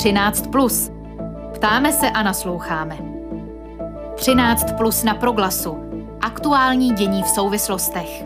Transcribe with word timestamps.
13. 0.00 0.46
Plus. 0.46 0.90
Ptáme 1.54 1.92
se 1.92 2.10
a 2.10 2.22
nasloucháme. 2.22 2.98
13 4.16 4.72
plus 4.76 5.02
na 5.02 5.14
proglasu. 5.14 5.76
Aktuální 6.20 6.94
dění 6.94 7.22
v 7.22 7.28
souvislostech. 7.28 8.24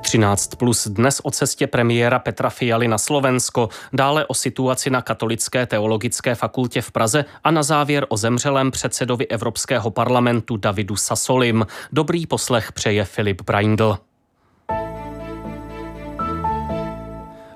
13 0.00 0.54
plus 0.54 0.86
dnes 0.86 1.20
o 1.22 1.30
cestě 1.30 1.66
premiéra 1.66 2.18
Petra 2.18 2.50
Fialy 2.50 2.88
na 2.88 2.98
Slovensko, 2.98 3.68
dále 3.92 4.26
o 4.26 4.34
situaci 4.34 4.90
na 4.90 5.02
Katolické 5.02 5.66
teologické 5.66 6.34
fakultě 6.34 6.82
v 6.82 6.92
Praze 6.92 7.24
a 7.44 7.50
na 7.50 7.62
závěr 7.62 8.06
o 8.08 8.16
zemřelém 8.16 8.70
předsedovi 8.70 9.26
Evropského 9.26 9.90
parlamentu 9.90 10.56
Davidu 10.56 10.96
Sasolim. 10.96 11.66
Dobrý 11.92 12.26
poslech 12.26 12.72
přeje 12.72 13.04
Filip 13.04 13.42
Braindl. 13.42 13.98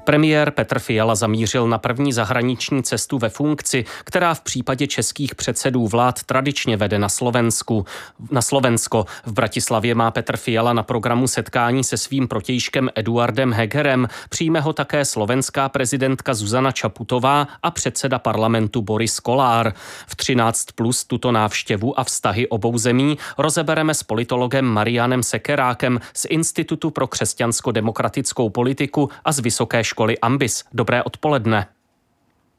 Premiér 0.09 0.51
Petr 0.51 0.79
Fiala 0.79 1.15
zamířil 1.15 1.69
na 1.69 1.79
první 1.79 2.13
zahraniční 2.13 2.83
cestu 2.83 3.19
ve 3.19 3.29
funkci, 3.29 3.85
která 4.05 4.35
v 4.35 4.41
případě 4.41 4.87
českých 4.87 5.35
předsedů 5.35 5.87
vlád 5.87 6.23
tradičně 6.23 6.77
vede 6.77 6.99
na 6.99 7.09
Slovensku. 7.09 7.85
Na 8.31 8.43
Slovensko 8.43 9.07
v 9.27 9.33
Bratislavě 9.33 9.95
má 9.95 10.11
Petr 10.11 10.37
Fiala 10.37 10.73
na 10.73 10.83
programu 10.83 11.27
setkání 11.27 11.85
se 11.85 11.97
svým 11.97 12.29
protějškem 12.29 12.91
Eduardem 12.95 13.53
Hegerem. 13.53 14.09
Přijme 14.29 14.61
ho 14.61 14.73
také 14.73 15.05
slovenská 15.05 15.69
prezidentka 15.69 16.35
Zuzana 16.35 16.73
Čaputová 16.73 17.49
a 17.63 17.71
předseda 17.71 18.19
parlamentu 18.19 18.83
Boris 18.83 19.21
Kolár. 19.21 19.73
V 20.07 20.17
13 20.17 20.67
plus 20.75 21.05
tuto 21.05 21.33
návštěvu 21.33 22.01
a 22.01 22.05
vztahy 22.05 22.49
obou 22.49 22.79
zemí 22.79 23.19
rozebereme 23.39 23.95
s 23.95 24.03
politologem 24.03 24.65
Marianem 24.65 25.23
Sekerákem 25.23 26.01
z 26.15 26.27
Institutu 26.29 26.91
pro 26.91 27.07
křesťansko-demokratickou 27.07 28.51
politiku 28.51 29.11
a 29.25 29.33
z 29.33 29.41
Vysoké 29.41 29.85
školy 29.85 29.98
školy 29.99 30.19
Ambis. 30.23 30.65
Dobré 30.73 31.03
odpoledne. 31.03 31.67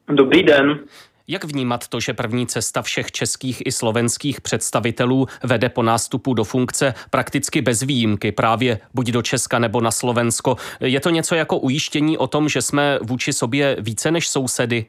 Dobrý 0.08 0.44
den. 0.44 0.80
Jak 1.28 1.44
vnímat 1.44 1.88
to, 1.88 2.00
že 2.00 2.14
první 2.14 2.48
cesta 2.48 2.82
všech 2.82 3.12
českých 3.12 3.62
i 3.66 3.72
slovenských 3.72 4.42
představitelů 4.42 5.26
vede 5.44 5.70
po 5.70 5.84
nástupu 5.84 6.34
do 6.34 6.44
funkce 6.44 6.94
prakticky 7.10 7.62
bez 7.62 7.84
výjimky 7.84 8.32
právě 8.32 8.80
buď 8.94 9.12
do 9.12 9.22
Česka 9.22 9.60
nebo 9.60 9.82
na 9.82 9.92
Slovensko? 9.92 10.56
Je 10.80 11.00
to 11.00 11.10
něco 11.10 11.36
jako 11.36 11.58
ujištění 11.58 12.18
o 12.18 12.28
tom, 12.28 12.50
že 12.50 12.62
jsme 12.62 13.00
vůči 13.02 13.34
sobě 13.34 13.78
více 13.80 14.12
než 14.12 14.30
sousedy? 14.30 14.86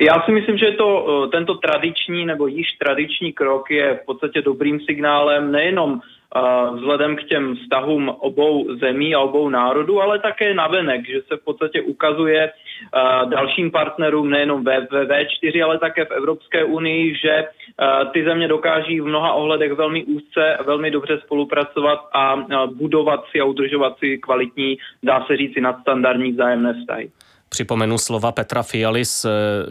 Já 0.00 0.22
si 0.26 0.32
myslím, 0.32 0.58
že 0.58 0.66
to, 0.78 0.88
eh, 1.06 1.28
tento 1.30 1.54
tradiční 1.54 2.26
nebo 2.26 2.46
již 2.46 2.66
tradiční 2.78 3.32
krok 3.32 3.70
je 3.70 3.98
v 4.02 4.06
podstatě 4.06 4.42
dobrým 4.42 4.80
signálem 4.80 5.52
nejenom 5.52 6.00
vzhledem 6.74 7.16
k 7.16 7.24
těm 7.24 7.56
vztahům 7.56 8.08
obou 8.08 8.76
zemí 8.76 9.14
a 9.14 9.20
obou 9.20 9.48
národů, 9.48 10.00
ale 10.02 10.18
také 10.18 10.54
navenek, 10.54 11.08
že 11.08 11.22
se 11.28 11.36
v 11.36 11.44
podstatě 11.44 11.82
ukazuje 11.82 12.52
dalším 13.24 13.70
partnerům 13.70 14.30
nejenom 14.30 14.64
ve, 14.64 14.80
ve 14.80 15.04
V4, 15.06 15.64
ale 15.64 15.78
také 15.78 16.04
v 16.04 16.10
Evropské 16.10 16.64
unii, 16.64 17.14
že 17.16 17.44
ty 18.12 18.24
země 18.24 18.48
dokáží 18.48 19.00
v 19.00 19.06
mnoha 19.06 19.32
ohledech 19.32 19.72
velmi 19.72 20.04
úzce, 20.04 20.58
velmi 20.64 20.90
dobře 20.90 21.20
spolupracovat 21.24 21.98
a 22.14 22.36
budovat 22.66 23.24
si 23.30 23.40
a 23.40 23.44
udržovat 23.44 23.98
si 23.98 24.18
kvalitní, 24.18 24.78
dá 25.02 25.24
se 25.26 25.36
říci, 25.36 25.60
nadstandardní 25.60 26.32
vzájemné 26.32 26.74
vztahy. 26.74 27.10
Připomenu 27.54 27.98
slova 27.98 28.32
Petra 28.32 28.62
Fialis, 28.62 29.26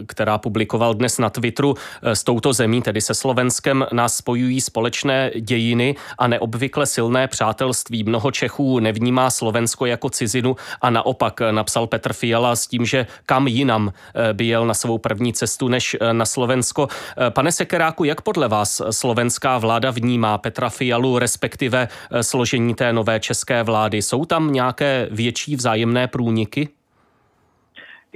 která 0.06 0.38
publikoval 0.38 0.94
dnes 0.94 1.18
na 1.18 1.30
Twitteru. 1.30 1.74
S 2.02 2.24
touto 2.24 2.52
zemí, 2.52 2.82
tedy 2.82 3.00
se 3.00 3.14
Slovenskem, 3.14 3.86
nás 3.92 4.16
spojují 4.16 4.60
společné 4.60 5.30
dějiny 5.40 5.96
a 6.18 6.26
neobvykle 6.26 6.86
silné 6.86 7.28
přátelství. 7.28 8.04
Mnoho 8.04 8.30
Čechů 8.30 8.78
nevnímá 8.78 9.30
Slovensko 9.30 9.86
jako 9.86 10.10
cizinu 10.10 10.56
a 10.80 10.90
naopak 10.90 11.40
napsal 11.50 11.86
Petr 11.86 12.12
Fiala 12.12 12.56
s 12.56 12.66
tím, 12.66 12.86
že 12.86 13.06
kam 13.26 13.48
jinam 13.48 13.92
by 14.32 14.44
jel 14.44 14.66
na 14.66 14.74
svou 14.74 14.98
první 14.98 15.32
cestu 15.32 15.68
než 15.68 15.96
na 16.12 16.24
Slovensko. 16.24 16.88
Pane 17.30 17.52
Sekeráku, 17.52 18.04
jak 18.04 18.20
podle 18.20 18.48
vás 18.48 18.82
slovenská 18.90 19.58
vláda 19.58 19.90
vnímá 19.90 20.38
Petra 20.38 20.70
Fialu, 20.70 21.18
respektive 21.18 21.88
složení 22.20 22.74
té 22.74 22.92
nové 22.92 23.20
české 23.20 23.62
vlády? 23.62 24.02
Jsou 24.02 24.24
tam 24.24 24.52
nějaké 24.52 25.08
větší 25.10 25.56
vzájemné 25.56 26.06
průniky? 26.08 26.68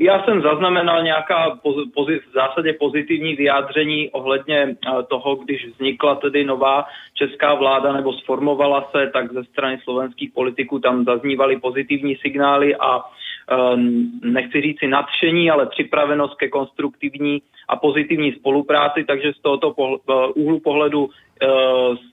Já 0.00 0.25
jsem 0.25 0.42
zaznamenal 0.42 1.03
nějaká 1.03 1.59
pozi, 1.94 2.19
v 2.19 2.32
zásadě 2.32 2.72
pozitivní 2.72 3.34
vyjádření 3.34 4.10
ohledně 4.10 4.59
eh, 4.59 5.03
toho, 5.09 5.36
když 5.36 5.66
vznikla 5.66 6.14
tedy 6.14 6.44
nová 6.44 6.84
česká 7.14 7.54
vláda 7.54 7.92
nebo 7.92 8.12
sformovala 8.12 8.91
se, 8.91 9.10
tak 9.12 9.32
ze 9.32 9.44
strany 9.44 9.78
slovenských 9.84 10.32
politiků 10.32 10.78
tam 10.78 11.04
zaznívaly 11.04 11.60
pozitivní 11.60 12.16
signály 12.16 12.76
a 12.76 13.04
Ehm, 13.50 14.10
nechci 14.25 14.60
říct 14.60 14.78
si 14.78 14.87
nadšení, 14.87 15.50
ale 15.50 15.66
připravenost 15.66 16.34
ke 16.34 16.48
konstruktivní 16.48 17.42
a 17.69 17.76
pozitivní 17.76 18.32
spolupráci, 18.32 19.04
takže 19.04 19.32
z 19.32 19.41
tohoto 19.42 19.75
eh, 19.78 20.12
úhlu 20.34 20.60
pohledu 20.60 21.10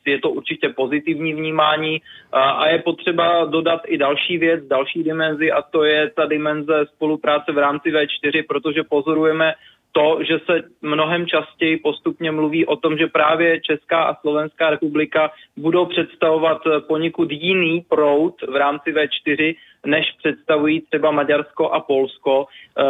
je 0.06 0.20
to 0.20 0.30
určitě 0.30 0.70
pozitivní 0.70 1.34
vnímání. 1.34 2.02
A 2.32 2.68
je 2.68 2.80
potřeba 2.82 3.46
dodat 3.46 3.82
i 3.88 3.98
další 3.98 4.38
věc, 4.38 4.66
další 4.66 5.04
dimenzi 5.04 5.52
a 5.52 5.62
to 5.62 5.84
je 5.84 6.10
ta 6.16 6.26
dimenze 6.26 6.86
spolupráce 6.96 7.52
v 7.52 7.58
rámci 7.58 7.92
V4, 7.92 8.44
protože 8.48 8.84
pozorujeme 8.84 9.54
to, 9.96 10.20
že 10.28 10.40
se 10.46 10.62
mnohem 10.82 11.28
častěji 11.28 11.78
postupně 11.78 12.32
mluví 12.32 12.66
o 12.66 12.76
tom, 12.76 12.98
že 12.98 13.08
právě 13.08 13.62
Česká 13.62 14.04
a 14.04 14.16
Slovenská 14.16 14.70
republika 14.70 15.32
budou 15.58 15.86
představovat 15.86 16.62
poněkud 16.88 17.32
jiný 17.32 17.86
proud 17.90 18.36
v 18.42 18.56
rámci 18.56 18.94
V4, 18.94 19.56
než 19.86 20.06
představují 20.18 20.82
třeba 20.82 21.12
Maďarsko 21.12 21.70
a 21.70 21.80
Polsko, 21.80 22.46
eh, 22.78 22.84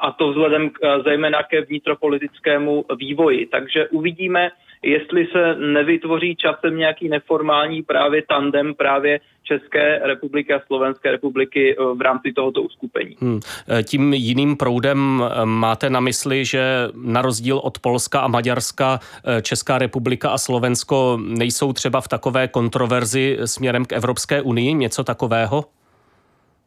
a 0.00 0.12
to 0.12 0.28
vzhledem 0.28 0.70
k, 0.70 0.78
zejména 1.04 1.42
ke 1.42 1.60
vnitropolitickému 1.60 2.84
vývoji. 2.98 3.46
Takže 3.46 3.88
uvidíme, 3.88 4.50
jestli 4.82 5.26
se 5.26 5.54
nevytvoří 5.54 6.36
časem 6.36 6.76
nějaký 6.76 7.08
neformální 7.08 7.82
právě 7.82 8.22
tandem 8.28 8.74
právě 8.74 9.20
České 9.44 10.00
republiky 10.04 10.52
a 10.52 10.60
Slovenské 10.66 11.10
republiky 11.10 11.76
eh, 11.76 11.94
v 11.94 12.00
rámci 12.00 12.32
tohoto 12.32 12.62
uskupení. 12.62 13.16
Hmm. 13.20 13.40
Eh, 13.68 13.82
tím 13.82 14.12
jiným 14.12 14.56
proudem 14.56 15.24
máte 15.44 15.90
na 15.90 16.00
mysli, 16.00 16.44
že 16.44 16.88
na 16.94 17.22
rozdíl 17.22 17.58
od 17.58 17.78
Polska 17.78 18.20
a 18.20 18.28
Maďarska 18.28 19.00
Česká 19.42 19.78
republika 19.78 20.30
a 20.30 20.38
Slovensko 20.38 21.18
nejsou 21.22 21.72
třeba 21.72 22.00
v 22.00 22.08
takové 22.08 22.48
kontroverzi 22.48 23.38
směrem 23.44 23.84
k 23.84 23.92
Evropské 23.92 24.42
unii, 24.42 24.74
něco 24.74 25.04
takového? 25.04 25.64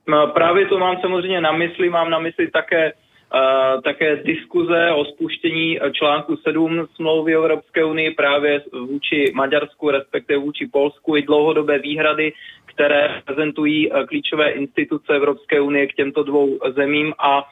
No, 0.08 0.28
právě 0.28 0.66
to 0.66 0.80
mám 0.80 0.98
samozřejmě 1.02 1.42
na 1.42 1.52
mysli, 1.52 1.90
mám 1.90 2.10
na 2.10 2.20
mysli 2.20 2.52
také 2.52 2.94
Uh, 3.34 3.82
také 3.82 4.16
diskuze 4.16 4.92
o 4.92 5.06
spuštění 5.06 5.80
článku 5.92 6.38
7 6.38 6.88
smlouvy 6.96 7.36
Evropské 7.36 7.86
unii 7.86 8.12
právě 8.12 8.62
vůči 8.74 9.32
Maďarsku, 9.36 9.90
respektive 9.90 10.40
vůči 10.40 10.68
Polsku 10.68 11.18
i 11.18 11.22
dlouhodobé 11.22 11.80
výhrady, 11.80 12.34
které 12.66 13.22
prezentují 13.26 13.92
uh, 13.92 14.06
klíčové 14.06 14.50
instituce 14.50 15.16
Evropské 15.16 15.62
unie 15.62 15.88
k 15.88 15.94
těmto 15.94 16.24
dvou 16.24 16.60
zemím 16.76 17.14
a 17.20 17.48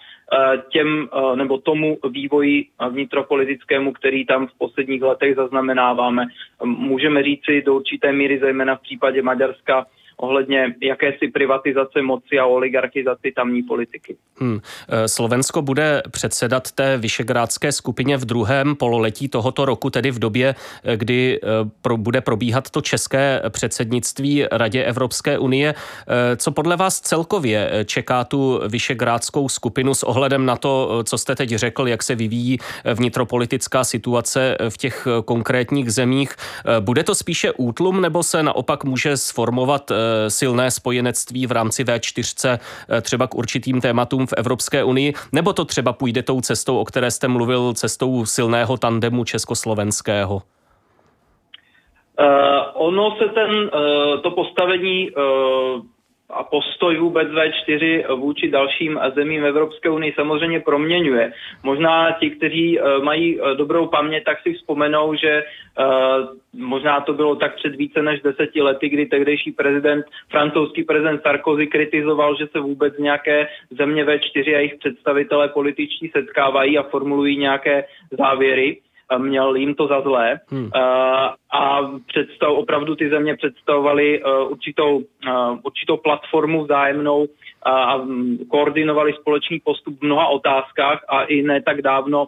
těm 0.69 1.09
nebo 1.35 1.57
tomu 1.57 1.97
vývoji 2.09 2.65
vnitropolitickému, 2.89 3.93
který 3.93 4.25
tam 4.25 4.47
v 4.47 4.57
posledních 4.57 5.01
letech 5.01 5.35
zaznamenáváme. 5.35 6.25
Můžeme 6.63 7.23
říci 7.23 7.61
do 7.65 7.75
určité 7.75 8.11
míry, 8.11 8.39
zejména 8.39 8.75
v 8.75 8.81
případě 8.81 9.21
Maďarska, 9.21 9.85
ohledně 10.23 10.75
jakési 10.81 11.27
privatizace 11.27 12.01
moci 12.01 12.39
a 12.39 12.45
oligarchizaci 12.45 13.31
tamní 13.35 13.63
politiky. 13.63 14.15
Hmm. 14.39 14.59
E, 14.89 15.07
Slovensko 15.07 15.61
bude 15.61 16.01
předsedat 16.11 16.71
té 16.71 16.97
vyšegrádské 16.97 17.71
skupině 17.71 18.17
v 18.17 18.25
druhém 18.25 18.75
pololetí 18.75 19.27
tohoto 19.27 19.65
roku, 19.65 19.89
tedy 19.89 20.11
v 20.11 20.19
době, 20.19 20.55
e, 20.83 20.97
kdy 20.97 21.39
e, 21.43 21.47
pro, 21.81 21.97
bude 21.97 22.21
probíhat 22.21 22.69
to 22.69 22.81
české 22.81 23.41
předsednictví 23.49 24.45
Radě 24.51 24.83
Evropské 24.83 25.37
unie. 25.37 25.75
Co 26.37 26.51
podle 26.51 26.75
vás 26.75 26.99
celkově 27.01 27.71
čeká 27.85 28.23
tu 28.23 28.59
vyšegrádskou 28.67 29.49
skupinu 29.49 29.93
s 29.93 30.03
ohledem 30.03 30.45
na 30.45 30.55
to, 30.55 31.03
co 31.03 31.17
jste 31.17 31.35
teď 31.35 31.49
řekl, 31.49 31.87
jak 31.87 32.03
se 32.03 32.15
vyvíjí 32.15 32.57
vnitropolitická 32.93 33.83
situace 33.83 34.57
v 34.69 34.77
těch 34.77 35.07
konkrétních 35.25 35.91
zemích? 35.91 36.35
Bude 36.79 37.03
to 37.03 37.15
spíše 37.15 37.51
útlum 37.51 38.01
nebo 38.01 38.23
se 38.23 38.43
naopak 38.43 38.83
může 38.83 39.17
sformovat 39.17 39.91
silné 40.27 40.71
spojenectví 40.71 41.47
v 41.47 41.51
rámci 41.51 41.83
V4 41.83 42.59
eh, 42.89 43.01
třeba 43.01 43.27
k 43.27 43.35
určitým 43.35 43.81
tématům 43.81 44.27
v 44.27 44.33
Evropské 44.37 44.83
unii, 44.83 45.13
nebo 45.31 45.53
to 45.53 45.65
třeba 45.65 45.93
půjde 45.93 46.23
tou 46.23 46.41
cestou, 46.41 46.79
o 46.79 46.85
které 46.85 47.11
jste 47.11 47.27
mluvil, 47.27 47.73
cestou 47.73 48.25
silného 48.25 48.77
tandemu 48.77 49.23
československého? 49.23 50.41
Uh, 52.19 52.85
ono 52.87 53.15
se 53.17 53.25
ten, 53.33 53.51
uh, 53.51 54.21
to 54.21 54.31
postavení 54.31 55.11
uh, 55.11 55.81
a 56.29 56.43
postoj 56.43 56.97
vůbec 56.97 57.27
V4 57.27 58.15
vůči 58.15 58.51
dalším 58.51 58.99
zemím 59.15 59.45
Evropské 59.45 59.89
unii 59.89 60.13
samozřejmě 60.15 60.59
proměňuje. 60.59 61.33
Možná 61.63 62.11
ti, 62.11 62.29
kteří 62.29 62.79
mají 63.03 63.39
dobrou 63.57 63.87
paměť, 63.87 64.23
tak 64.23 64.41
si 64.41 64.53
vzpomenou, 64.53 65.15
že 65.15 65.43
možná 66.53 67.01
to 67.01 67.13
bylo 67.13 67.35
tak 67.35 67.55
před 67.55 67.75
více 67.75 68.01
než 68.01 68.21
deseti 68.21 68.61
lety, 68.61 68.89
kdy 68.89 69.05
tehdejší 69.05 69.51
prezident, 69.51 70.05
francouzský 70.29 70.83
prezident 70.83 71.21
Sarkozy 71.21 71.67
kritizoval, 71.67 72.35
že 72.37 72.47
se 72.47 72.59
vůbec 72.59 72.97
nějaké 72.97 73.47
země 73.71 74.05
V4 74.05 74.55
a 74.55 74.57
jejich 74.57 74.75
představitelé 74.75 75.47
političtí 75.47 76.11
setkávají 76.17 76.77
a 76.77 76.83
formulují 76.83 77.37
nějaké 77.37 77.85
závěry 78.11 78.77
měl 79.17 79.55
jim 79.55 79.75
to 79.75 79.87
za 79.87 80.01
zlé 80.01 80.39
hmm. 80.49 80.69
a 81.53 81.82
představ, 82.13 82.49
opravdu 82.49 82.95
ty 82.95 83.09
země 83.09 83.35
představovaly 83.35 84.21
e, 84.21 84.23
určitou, 84.45 85.01
určitou 85.63 85.97
platformu 85.97 86.63
vzájemnou 86.63 87.27
a 87.65 88.01
koordinovali 88.49 89.13
společný 89.13 89.59
postup 89.59 89.99
v 89.99 90.05
mnoha 90.05 90.27
otázkách 90.27 91.05
a 91.09 91.23
i 91.23 91.41
ne 91.41 91.61
tak 91.61 91.81
dávno 91.81 92.27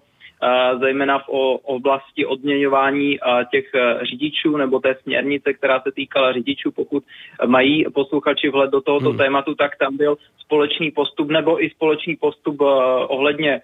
zejména 0.79 1.19
v 1.19 1.29
oblasti 1.63 2.25
odměňování 2.25 3.17
těch 3.51 3.65
řidičů 4.01 4.57
nebo 4.57 4.79
té 4.79 4.95
směrnice, 5.01 5.53
která 5.53 5.79
se 5.81 5.91
týkala 5.91 6.33
řidičů. 6.33 6.71
Pokud 6.71 7.03
mají 7.45 7.85
posluchači 7.93 8.49
vhled 8.49 8.71
do 8.71 8.81
tohoto 8.81 9.09
hmm. 9.09 9.17
tématu, 9.17 9.55
tak 9.55 9.77
tam 9.77 9.97
byl 9.97 10.17
společný 10.39 10.91
postup 10.91 11.29
nebo 11.29 11.63
i 11.63 11.69
společný 11.69 12.15
postup 12.15 12.61
ohledně 13.07 13.61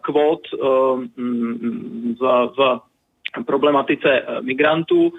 kvót 0.00 0.40
v, 2.20 2.50
v 2.58 2.80
problematice 3.42 4.10
eh, 4.10 4.40
migrantů. 4.40 5.12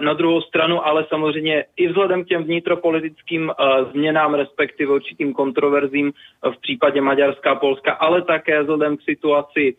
Na 0.00 0.12
druhou 0.12 0.40
stranu 0.40 0.86
ale 0.86 1.06
samozřejmě 1.08 1.64
i 1.76 1.88
vzhledem 1.88 2.24
k 2.24 2.28
těm 2.28 2.44
vnitropolitickým 2.44 3.48
uh, 3.48 3.90
změnám, 3.90 4.34
respektive 4.34 4.92
určitým 4.92 5.32
kontroverzím 5.32 6.12
v 6.42 6.60
případě 6.60 7.00
Maďarska 7.00 7.50
a 7.50 7.54
Polska, 7.54 7.92
ale 7.92 8.22
také 8.22 8.62
vzhledem 8.62 8.96
k 8.96 9.02
situaci 9.02 9.76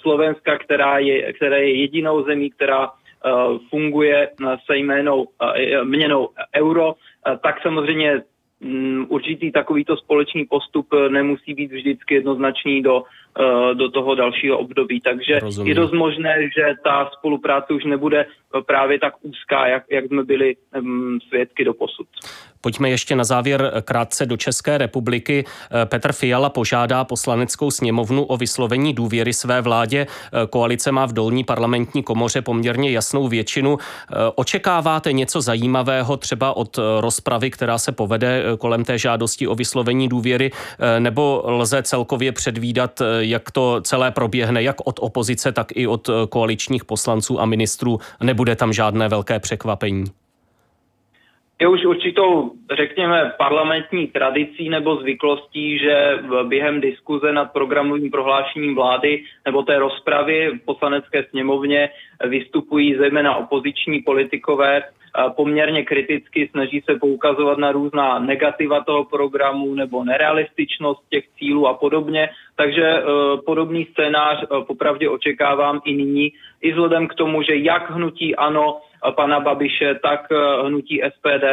Slovenska, 0.00 0.58
která 0.58 0.98
je, 0.98 1.32
která 1.32 1.56
je 1.56 1.80
jedinou 1.80 2.24
zemí, 2.24 2.50
která 2.50 2.90
funguje 3.70 4.30
se 4.66 4.76
jménou, 4.76 5.26
měnou 5.84 6.28
euro, 6.56 6.94
tak 7.42 7.62
samozřejmě 7.62 8.22
určitý 9.08 9.52
takovýto 9.52 9.96
společný 9.96 10.44
postup 10.44 10.86
nemusí 11.08 11.54
být 11.54 11.72
vždycky 11.72 12.14
jednoznačný 12.14 12.82
do 12.82 13.02
Eh, 13.32 13.74
do 13.74 13.90
toho 13.90 14.14
dalšího 14.14 14.58
období. 14.58 15.00
Takže 15.00 15.40
Rozumím. 15.40 15.68
je 15.68 15.74
dost 15.74 15.92
možné, 15.92 16.36
že 16.56 16.74
ta 16.84 17.10
spolupráce 17.18 17.72
už 17.72 17.84
nebude 17.84 18.26
právě 18.66 18.98
tak 18.98 19.14
úzká, 19.22 19.66
jak, 19.66 19.84
jak 19.90 20.04
jsme 20.04 20.24
byli 20.24 20.56
um, 20.80 21.18
svědky 21.28 21.64
do 21.64 21.74
posud. 21.74 22.06
Pojďme 22.62 22.90
ještě 22.90 23.16
na 23.16 23.24
závěr 23.24 23.72
krátce 23.84 24.26
do 24.26 24.36
České 24.36 24.78
republiky. 24.78 25.44
Petr 25.84 26.12
Fiala 26.12 26.48
požádá 26.48 27.04
poslaneckou 27.04 27.70
sněmovnu 27.70 28.24
o 28.24 28.36
vyslovení 28.36 28.94
důvěry 28.94 29.32
své 29.32 29.60
vládě. 29.60 30.06
Koalice 30.50 30.92
má 30.92 31.06
v 31.06 31.12
dolní 31.12 31.44
parlamentní 31.44 32.02
komoře 32.02 32.42
poměrně 32.42 32.90
jasnou 32.90 33.28
většinu. 33.28 33.78
Očekáváte 34.34 35.12
něco 35.12 35.40
zajímavého 35.40 36.16
třeba 36.16 36.56
od 36.56 36.78
rozpravy, 37.00 37.50
která 37.50 37.78
se 37.78 37.92
povede 37.92 38.42
kolem 38.58 38.84
té 38.84 38.98
žádosti 38.98 39.46
o 39.46 39.54
vyslovení 39.54 40.08
důvěry, 40.08 40.50
nebo 40.98 41.42
lze 41.44 41.82
celkově 41.82 42.32
předvídat, 42.32 43.02
jak 43.18 43.50
to 43.50 43.80
celé 43.80 44.10
proběhne, 44.10 44.62
jak 44.62 44.76
od 44.84 44.98
opozice, 45.02 45.52
tak 45.52 45.66
i 45.74 45.86
od 45.86 46.10
koaličních 46.28 46.84
poslanců 46.84 47.40
a 47.40 47.46
ministrů. 47.46 47.98
Nebude 48.22 48.56
tam 48.56 48.72
žádné 48.72 49.08
velké 49.08 49.38
překvapení. 49.38 50.04
Je 51.62 51.68
už 51.68 51.84
určitou, 51.84 52.50
řekněme, 52.76 53.32
parlamentní 53.38 54.06
tradicí 54.06 54.68
nebo 54.68 54.96
zvyklostí, 54.96 55.78
že 55.78 56.18
během 56.48 56.80
diskuze 56.80 57.32
nad 57.32 57.52
programovým 57.52 58.10
prohlášením 58.10 58.74
vlády 58.74 59.22
nebo 59.46 59.62
té 59.62 59.78
rozpravy 59.78 60.50
v 60.50 60.64
poslanecké 60.64 61.24
sněmovně 61.30 61.90
vystupují 62.24 62.96
zejména 62.96 63.36
opoziční 63.36 64.02
politikové 64.02 64.82
poměrně 65.36 65.84
kriticky, 65.84 66.48
snaží 66.50 66.82
se 66.90 66.98
poukazovat 66.98 67.58
na 67.58 67.72
různá 67.72 68.18
negativa 68.18 68.84
toho 68.84 69.04
programu 69.04 69.74
nebo 69.74 70.04
nerealističnost 70.04 71.00
těch 71.10 71.24
cílů 71.38 71.68
a 71.68 71.74
podobně. 71.74 72.30
Takže 72.56 72.86
e, 72.86 73.02
podobný 73.46 73.86
scénář 73.92 74.42
e, 74.42 74.64
popravdě 74.64 75.08
očekávám 75.08 75.80
i 75.84 75.94
nyní, 75.94 76.32
i 76.60 76.72
vzhledem 76.72 77.08
k 77.08 77.14
tomu, 77.14 77.42
že 77.42 77.56
jak 77.56 77.90
hnutí 77.90 78.36
ANO 78.36 78.80
pana 79.10 79.40
Babiše, 79.40 79.94
tak 80.02 80.28
hnutí 80.66 81.00
SPD 81.16 81.44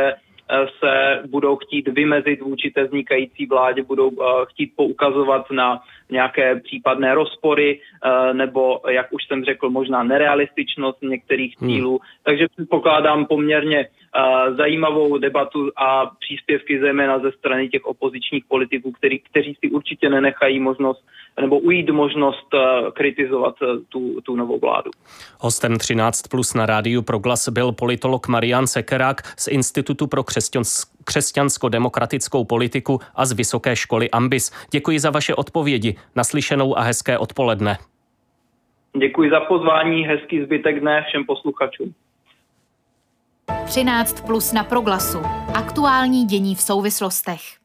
se 0.80 1.24
budou 1.28 1.56
chtít 1.56 1.88
vymezit 1.88 2.42
vůči 2.42 2.72
té 2.72 2.84
vznikající 2.84 3.46
vládě, 3.46 3.84
budou 3.84 4.12
chtít 4.50 4.74
poukazovat 4.76 5.52
na 5.52 5.82
nějaké 6.12 6.56
případné 6.56 7.16
rozpory, 7.16 7.80
eh, 7.80 8.34
nebo, 8.34 8.82
jak 8.90 9.14
už 9.14 9.28
jsem 9.28 9.44
řekl, 9.44 9.70
možná 9.70 10.04
nerealističnost 10.04 11.02
některých 11.02 11.56
hmm. 11.60 11.70
cílů. 11.70 11.92
Hmm. 11.92 12.08
Takže 12.24 12.48
předpokládám 12.56 13.26
poměrně 13.26 13.80
eh, 13.80 14.54
zajímavou 14.54 15.18
debatu 15.18 15.72
a 15.76 16.12
příspěvky 16.20 16.80
zejména 16.80 17.20
ze 17.20 17.32
strany 17.32 17.70
těch 17.70 17.86
opozičních 17.86 18.44
politiků, 18.48 18.92
který, 18.92 19.20
kteří 19.20 19.58
si 19.60 19.72
určitě 19.72 20.10
nenechají 20.10 20.60
možnost 20.60 21.06
nebo 21.42 21.60
ujít 21.60 21.90
možnost 21.90 22.48
eh, 22.54 22.92
kritizovat 22.92 23.56
tu, 23.90 24.22
tu 24.22 24.36
novou 24.36 24.60
vládu. 24.60 24.92
Hostem 25.40 25.78
13 25.78 26.22
plus 26.22 26.54
na 26.54 26.66
rádiu 26.66 27.02
Proglas 27.02 27.50
byl 27.50 27.72
politolog 27.72 28.28
Marian 28.28 28.68
Sekerák 28.68 29.22
z 29.40 29.48
Institutu 29.48 30.08
pro 30.08 30.24
křesťansko-demokratickou 31.04 32.46
politiku 32.46 33.00
a 33.16 33.26
z 33.26 33.32
Vysoké 33.32 33.76
školy 33.76 34.10
Ambis. 34.10 34.52
Děkuji 34.72 35.00
za 35.00 35.10
vaše 35.10 35.36
odpovědi. 35.36 35.96
Naslyšenou 36.16 36.78
a 36.78 36.82
hezké 36.82 37.18
odpoledne. 37.18 37.78
Děkuji 38.98 39.30
za 39.30 39.40
pozvání, 39.40 40.04
hezký 40.04 40.44
zbytek 40.44 40.80
dne 40.80 41.06
všem 41.08 41.26
posluchačům. 41.26 41.94
13 43.66 44.22
plus 44.22 44.54
na 44.54 44.64
proglasu. 44.64 45.20
Aktuální 45.54 46.26
dění 46.26 46.56
v 46.56 46.62
souvislostech. 46.62 47.59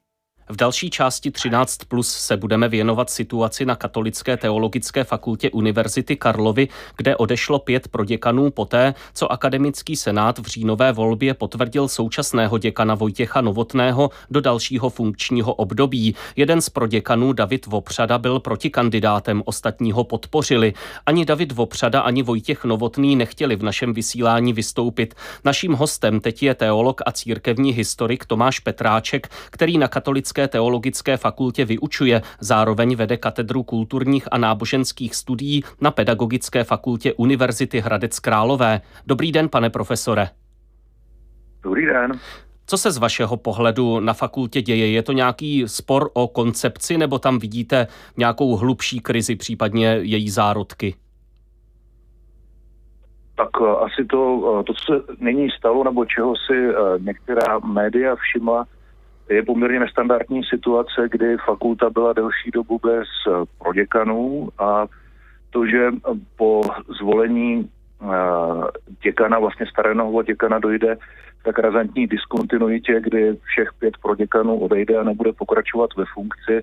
V 0.49 0.57
další 0.57 0.91
části 0.91 1.31
13 1.31 1.77
plus 1.89 2.09
se 2.09 2.37
budeme 2.37 2.69
věnovat 2.69 3.11
situaci 3.11 3.65
na 3.65 3.77
Katolické 3.77 4.37
teologické 4.37 5.05
fakultě 5.05 5.51
Univerzity 5.51 6.17
Karlovy, 6.17 6.69
kde 6.97 7.17
odešlo 7.17 7.59
pět 7.59 7.89
proděkanů 7.89 8.51
poté, 8.51 8.95
co 9.15 9.33
akademický 9.33 9.97
senát 9.97 10.39
v 10.39 10.47
říjnové 10.47 10.93
volbě 10.93 11.35
potvrdil 11.35 11.89
současného 11.89 12.59
děkana 12.59 12.95
Vojtěcha 12.95 13.41
Novotného 13.41 14.11
do 14.31 14.41
dalšího 14.41 14.91
funkčního 14.91 15.55
období. 15.55 16.15
Jeden 16.37 16.61
z 16.61 16.71
proděkanů, 16.71 17.33
David 17.33 17.67
Vopřada, 17.67 18.19
byl 18.19 18.41
protikandidátem, 18.41 19.43
ostatního 19.47 20.05
podpořili. 20.05 20.73
Ani 21.07 21.25
David 21.25 21.53
Vopřada, 21.53 22.01
ani 22.01 22.23
Vojtěch 22.23 22.65
Novotný 22.65 23.17
nechtěli 23.17 23.57
v 23.57 23.63
našem 23.63 23.95
vysílání 23.95 24.53
vystoupit. 24.53 25.15
Naším 25.45 25.73
hostem 25.73 26.21
teď 26.21 26.43
je 26.43 26.55
teolog 26.55 27.01
a 27.07 27.13
církevní 27.13 27.73
historik 27.73 28.27
Tomáš 28.27 28.59
Petráček, 28.59 29.31
který 29.51 29.79
na 29.79 29.89
katolické 29.89 30.34
Katolické 30.35 30.49
teologické 30.53 31.17
fakultě 31.17 31.65
vyučuje, 31.65 32.23
zároveň 32.41 32.97
vede 32.97 33.17
katedru 33.17 33.63
kulturních 33.63 34.29
a 34.33 34.39
náboženských 34.39 35.15
studií 35.15 35.63
na 35.81 35.91
Pedagogické 35.91 36.65
fakultě 36.65 37.13
Univerzity 37.13 37.81
Hradec 37.81 38.19
Králové. 38.21 38.81
Dobrý 39.07 39.33
den, 39.33 39.49
pane 39.49 39.71
profesore. 39.71 40.29
Dobrý 41.63 41.87
den. 41.87 42.13
Co 42.67 42.79
se 42.79 42.91
z 42.91 42.99
vašeho 42.99 43.37
pohledu 43.37 44.01
na 44.01 44.13
fakultě 44.13 44.63
děje? 44.63 44.91
Je 44.91 45.03
to 45.03 45.13
nějaký 45.13 45.69
spor 45.69 46.11
o 46.15 46.29
koncepci 46.29 46.99
nebo 46.99 47.19
tam 47.19 47.39
vidíte 47.39 47.87
nějakou 48.17 48.57
hlubší 48.57 49.01
krizi, 49.01 49.37
případně 49.37 49.99
její 50.03 50.31
zárodky? 50.31 50.95
Tak 53.37 53.51
eh, 53.63 53.77
asi 53.85 54.05
to, 54.05 54.21
eh, 54.61 54.65
to, 54.65 54.75
co 54.75 54.85
se 54.85 55.03
nyní 55.19 55.51
stalo, 55.51 55.85
nebo 55.85 56.05
čeho 56.05 56.35
si 56.37 56.57
eh, 56.69 56.75
některá 56.99 57.59
média 57.59 58.17
všimla, 58.17 58.67
je 59.29 59.43
poměrně 59.43 59.81
nestandardní 59.81 60.45
situace, 60.45 61.09
kdy 61.11 61.37
fakulta 61.37 61.91
byla 61.91 62.13
delší 62.13 62.51
dobu 62.51 62.81
bez 62.83 63.09
eh, 63.29 63.31
proděkanů 63.59 64.49
a 64.59 64.87
to, 65.51 65.67
že 65.67 65.91
po 66.37 66.63
zvolení 66.99 67.71
eh, 68.03 68.07
děkana, 69.03 69.39
vlastně 69.39 69.67
starého 69.67 70.23
děkana 70.23 70.59
dojde 70.59 70.97
tak 71.45 71.59
razantní 71.59 72.07
diskontinuitě, 72.07 73.01
kdy 73.01 73.37
všech 73.45 73.69
pět 73.79 73.95
proděkanů 74.03 74.59
odejde 74.59 74.97
a 74.97 75.03
nebude 75.03 75.33
pokračovat 75.33 75.91
ve 75.97 76.05
funkci, 76.15 76.63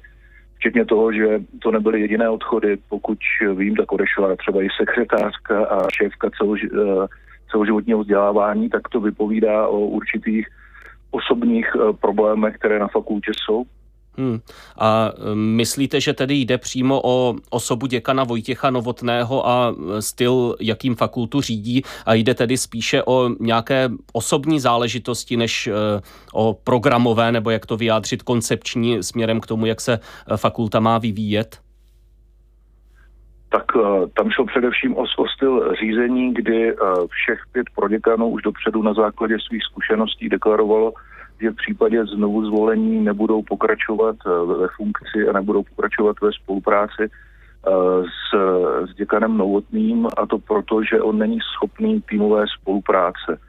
včetně 0.55 0.85
toho, 0.85 1.11
že 1.13 1.39
to 1.59 1.71
nebyly 1.71 2.01
jediné 2.01 2.29
odchody, 2.29 2.77
pokud 2.89 3.17
vím, 3.55 3.75
tak 3.75 3.91
odešla 3.91 4.35
třeba 4.35 4.63
i 4.63 4.67
sekretářka 4.79 5.65
a 5.65 5.87
šéfka 5.97 6.29
celož, 6.37 6.63
eh, 6.63 7.07
celoživotního 7.51 7.99
vzdělávání, 7.99 8.69
tak 8.69 8.89
to 8.89 8.99
vypovídá 8.99 9.67
o 9.67 9.79
určitých 9.79 10.47
osobních 11.11 11.67
eh, 11.75 11.93
problémech, 11.93 12.55
které 12.55 12.79
na 12.79 12.87
fakultě 12.87 13.31
jsou. 13.43 13.65
Hmm. 14.17 14.39
A 14.77 15.11
e, 15.31 15.35
myslíte, 15.35 16.01
že 16.01 16.13
tedy 16.13 16.35
jde 16.35 16.57
přímo 16.57 17.01
o 17.03 17.35
osobu 17.49 17.85
děkana 17.87 18.23
Vojtěcha 18.23 18.69
Novotného 18.69 19.47
a 19.47 19.75
e, 19.97 20.01
styl, 20.01 20.55
jakým 20.59 20.95
fakultu 20.95 21.41
řídí 21.41 21.81
a 22.05 22.13
jde 22.13 22.33
tedy 22.33 22.57
spíše 22.57 23.03
o 23.03 23.29
nějaké 23.39 23.89
osobní 24.13 24.59
záležitosti, 24.59 25.37
než 25.37 25.69
o 26.33 26.53
programové, 26.53 27.31
nebo 27.31 27.49
jak 27.49 27.65
to 27.65 27.77
vyjádřit, 27.77 28.23
koncepční 28.23 29.03
směrem 29.03 29.39
k 29.39 29.47
tomu, 29.47 29.65
jak 29.65 29.81
se 29.81 29.99
fakulta 30.35 30.79
má 30.79 30.97
vyvíjet? 30.97 31.59
Tak 33.51 33.65
tam 34.13 34.31
šlo 34.31 34.45
především 34.45 34.97
o, 34.97 35.03
o 35.17 35.27
styl 35.27 35.75
řízení, 35.75 36.33
kdy 36.33 36.75
všech 37.09 37.39
pět 37.51 37.67
proděkanů 37.75 38.27
už 38.27 38.41
dopředu 38.41 38.83
na 38.83 38.93
základě 38.93 39.37
svých 39.39 39.63
zkušeností 39.63 40.29
deklarovalo, 40.29 40.93
že 41.41 41.51
v 41.51 41.55
případě 41.55 42.05
znovu 42.05 42.45
zvolení 42.45 43.03
nebudou 43.03 43.41
pokračovat 43.41 44.15
eh, 44.25 44.29
ve 44.45 44.67
funkci 44.77 45.29
a 45.29 45.33
nebudou 45.33 45.63
pokračovat 45.63 46.15
ve 46.21 46.31
spolupráci 46.31 47.03
eh, 47.03 47.71
s, 48.03 48.37
s 48.91 48.95
děkanem 48.95 49.37
Novotným 49.37 50.07
a 50.17 50.25
to 50.25 50.37
proto, 50.37 50.83
že 50.83 51.01
on 51.01 51.17
není 51.17 51.39
schopný 51.55 52.01
týmové 52.01 52.45
spolupráce. 52.59 53.39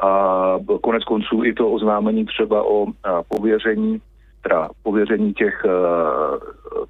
A 0.00 0.58
konec 0.80 1.04
konců 1.04 1.44
i 1.44 1.54
to 1.54 1.70
oznámení 1.70 2.24
třeba 2.24 2.62
o 2.62 2.86
pověření, 3.28 4.00
teda 4.44 4.68
pověření 4.82 5.34
těch 5.34 5.62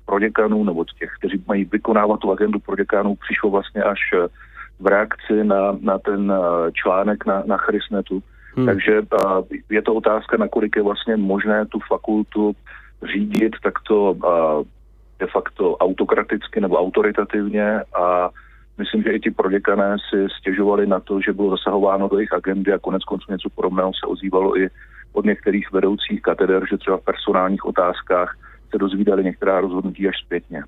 proděkanů 0.07 0.65
nebo 0.65 0.85
těch, 0.85 1.11
kteří 1.19 1.45
mají 1.49 1.65
vykonávat 1.65 2.21
tu 2.21 2.33
agendu 2.33 2.59
proděkanů, 2.59 3.15
přišlo 3.15 3.51
vlastně 3.51 3.83
až 3.83 4.01
v 4.81 4.87
reakci 4.87 5.45
na, 5.45 5.79
na 5.81 5.99
ten 5.99 6.33
článek 6.73 7.27
na, 7.27 7.43
na 7.47 7.57
Chrisnetu, 7.57 8.23
Hmm. 8.57 8.67
Takže 8.67 9.03
je 9.71 9.83
to 9.83 9.95
otázka, 9.95 10.37
nakolik 10.37 10.77
je 10.77 10.83
vlastně 10.83 11.17
možné 11.17 11.67
tu 11.67 11.79
fakultu 11.89 12.53
řídit 13.13 13.53
takto 13.63 14.17
de 15.19 15.27
facto 15.27 15.77
autokraticky 15.77 16.61
nebo 16.61 16.79
autoritativně 16.79 17.81
a 17.81 18.31
myslím, 18.79 19.03
že 19.03 19.13
i 19.13 19.21
ti 19.21 19.31
proděkané 19.31 19.97
si 20.11 20.27
stěžovali 20.39 20.87
na 20.87 21.01
to, 21.01 21.21
že 21.21 21.33
bylo 21.33 21.51
zasahováno 21.51 22.09
do 22.09 22.17
jejich 22.17 22.33
agendy 22.33 22.73
a 22.73 22.79
konec 22.79 23.05
konců 23.05 23.33
něco 23.33 23.49
podobného 23.51 23.93
se 24.01 24.07
ozývalo 24.07 24.59
i 24.59 24.69
od 25.15 25.25
některých 25.25 25.73
vedoucích 25.73 26.23
kateder, 26.23 26.63
že 26.71 26.79
třeba 26.79 26.97
v 26.97 27.05
personálních 27.05 27.65
otázkách 27.65 28.37
se 28.71 28.79
dozvídali 28.79 29.25
některá 29.25 29.61
rozhodnutí 29.61 30.09
až 30.09 30.15
zpětně. 30.25 30.63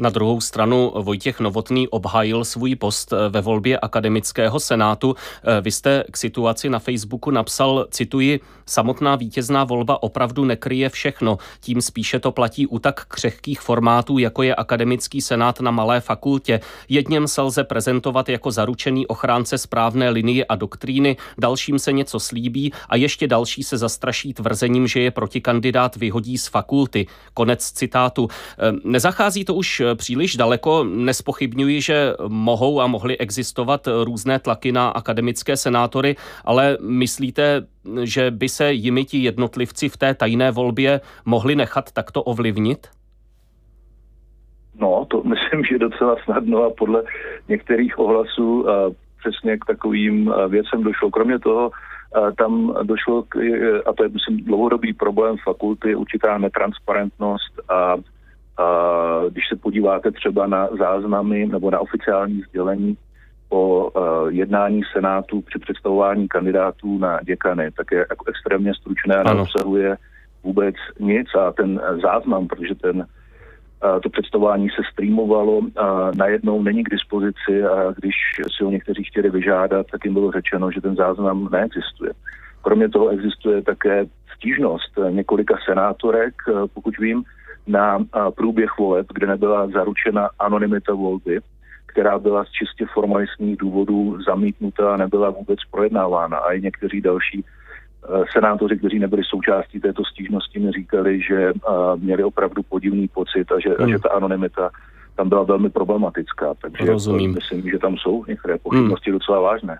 Na 0.00 0.10
druhou 0.10 0.40
stranu 0.40 0.92
Vojtěch 1.00 1.40
Novotný 1.40 1.88
obhájil 1.88 2.44
svůj 2.44 2.76
post 2.76 3.12
ve 3.28 3.40
volbě 3.40 3.78
akademického 3.78 4.60
senátu. 4.60 5.14
Vy 5.60 5.70
jste 5.70 6.04
k 6.10 6.16
situaci 6.16 6.68
na 6.68 6.78
Facebooku 6.78 7.30
napsal, 7.30 7.86
cituji, 7.90 8.40
samotná 8.66 9.16
vítězná 9.16 9.64
volba 9.64 10.02
opravdu 10.02 10.44
nekryje 10.44 10.88
všechno, 10.88 11.38
tím 11.60 11.82
spíše 11.82 12.18
to 12.18 12.32
platí 12.32 12.66
u 12.66 12.78
tak 12.78 13.04
křehkých 13.04 13.60
formátů, 13.60 14.18
jako 14.18 14.42
je 14.42 14.54
akademický 14.54 15.20
senát 15.20 15.60
na 15.60 15.70
malé 15.70 16.00
fakultě. 16.00 16.60
Jedním 16.88 17.28
se 17.28 17.42
lze 17.42 17.64
prezentovat 17.64 18.28
jako 18.28 18.50
zaručený 18.50 19.06
ochránce 19.06 19.58
správné 19.58 20.10
linie 20.10 20.44
a 20.44 20.56
doktríny, 20.56 21.16
dalším 21.38 21.78
se 21.78 21.92
něco 21.92 22.20
slíbí 22.20 22.72
a 22.88 22.96
ještě 22.96 23.26
další 23.26 23.62
se 23.62 23.78
zastraší 23.78 24.34
tvrzením, 24.34 24.86
že 24.86 25.00
je 25.00 25.10
protikandidát 25.10 25.96
vyhodí 25.96 26.38
z 26.38 26.46
fakulty. 26.46 27.06
Konec 27.34 27.70
citátu. 27.70 28.28
Nezachází 28.84 29.44
to 29.44 29.54
už 29.54 29.82
příliš 29.94 30.36
daleko. 30.36 30.84
Nespochybňuji, 30.84 31.80
že 31.80 32.12
mohou 32.28 32.80
a 32.80 32.86
mohly 32.86 33.18
existovat 33.18 33.88
různé 34.04 34.38
tlaky 34.38 34.72
na 34.72 34.88
akademické 34.88 35.56
senátory, 35.56 36.16
ale 36.44 36.78
myslíte, 36.80 37.66
že 38.02 38.30
by 38.30 38.48
se 38.48 38.72
jimi 38.72 39.04
ti 39.04 39.18
jednotlivci 39.18 39.88
v 39.88 39.96
té 39.96 40.14
tajné 40.14 40.50
volbě 40.50 41.00
mohli 41.24 41.56
nechat 41.56 41.92
takto 41.92 42.22
ovlivnit? 42.22 42.86
No, 44.80 45.06
to 45.10 45.22
myslím, 45.24 45.64
že 45.64 45.78
docela 45.78 46.16
snadno 46.24 46.62
a 46.62 46.70
podle 46.70 47.02
některých 47.48 47.98
ohlasů 47.98 48.66
přesně 49.18 49.58
k 49.58 49.64
takovým 49.64 50.32
věcem 50.48 50.82
došlo. 50.82 51.10
Kromě 51.10 51.38
toho, 51.38 51.70
tam 52.38 52.74
došlo, 52.82 53.22
k, 53.22 53.36
a 53.86 53.92
to 53.92 54.02
je 54.02 54.08
myslím 54.08 54.44
dlouhodobý 54.44 54.92
problém 54.92 55.36
fakulty, 55.44 55.94
určitá 55.94 56.38
netransparentnost 56.38 57.60
a 57.70 57.96
když 59.30 59.44
se 59.48 59.56
podíváte 59.56 60.10
třeba 60.10 60.46
na 60.46 60.68
záznamy 60.78 61.46
nebo 61.46 61.70
na 61.70 61.78
oficiální 61.78 62.42
sdělení 62.48 62.96
o 63.50 63.90
jednání 64.28 64.82
Senátu 64.92 65.40
při 65.40 65.58
představování 65.58 66.28
kandidátů 66.28 66.98
na 66.98 67.18
děkany, 67.22 67.70
tak 67.70 67.86
je 67.92 68.06
jako 68.10 68.24
extrémně 68.28 68.74
stručné 68.74 69.16
a 69.16 69.34
neobsahuje 69.34 69.96
vůbec 70.42 70.74
nic. 71.00 71.28
A 71.34 71.52
ten 71.52 71.80
záznam, 72.02 72.48
protože 72.48 72.74
ten 72.74 73.06
to 74.02 74.08
představování 74.08 74.68
se 74.68 74.82
streamovalo 74.92 75.60
a 75.76 76.10
najednou 76.16 76.62
není 76.62 76.84
k 76.84 76.90
dispozici. 76.90 77.64
A 77.64 77.92
když 77.96 78.14
si 78.56 78.64
ho 78.64 78.70
někteří 78.70 79.04
chtěli 79.04 79.30
vyžádat, 79.30 79.86
tak 79.92 80.04
jim 80.04 80.14
bylo 80.14 80.32
řečeno, 80.32 80.70
že 80.70 80.80
ten 80.80 80.96
záznam 80.96 81.48
neexistuje. 81.52 82.12
Kromě 82.62 82.88
toho 82.88 83.08
existuje 83.08 83.62
také 83.62 84.04
stížnost 84.36 84.98
několika 85.10 85.54
senátorek, 85.68 86.34
pokud 86.74 86.98
vím, 86.98 87.24
na 87.66 87.98
průběh 88.34 88.78
voleb, 88.78 89.06
kde 89.14 89.26
nebyla 89.26 89.68
zaručena 89.68 90.30
anonymita 90.38 90.94
volby, 90.94 91.40
která 91.86 92.18
byla 92.18 92.44
z 92.44 92.50
čistě 92.50 92.86
formalistních 92.94 93.56
důvodů 93.56 94.18
zamítnuta 94.22 94.94
a 94.94 94.96
nebyla 94.96 95.30
vůbec 95.30 95.58
projednávána. 95.70 96.38
A 96.38 96.52
i 96.52 96.60
někteří 96.60 97.00
další 97.00 97.44
senátoři, 98.32 98.78
kteří 98.78 98.98
nebyli 98.98 99.22
součástí 99.24 99.80
této 99.80 100.04
stížnosti, 100.04 100.58
mi 100.58 100.72
říkali, 100.72 101.20
že 101.22 101.52
měli 101.96 102.24
opravdu 102.24 102.62
podivný 102.62 103.08
pocit 103.08 103.52
a 103.52 103.60
že, 103.60 103.68
hmm. 103.78 103.88
a 103.88 103.90
že 103.90 103.98
ta 103.98 104.08
anonymita 104.08 104.70
tam 105.16 105.28
byla 105.28 105.42
velmi 105.42 105.70
problematická, 105.70 106.54
takže 106.62 106.92
Rozumím. 106.92 107.34
myslím, 107.34 107.70
že 107.70 107.78
tam 107.78 107.96
jsou 107.96 108.24
některé 108.28 108.58
pochybnosti 108.58 109.10
hmm. 109.10 109.18
docela 109.18 109.40
vážné. 109.40 109.78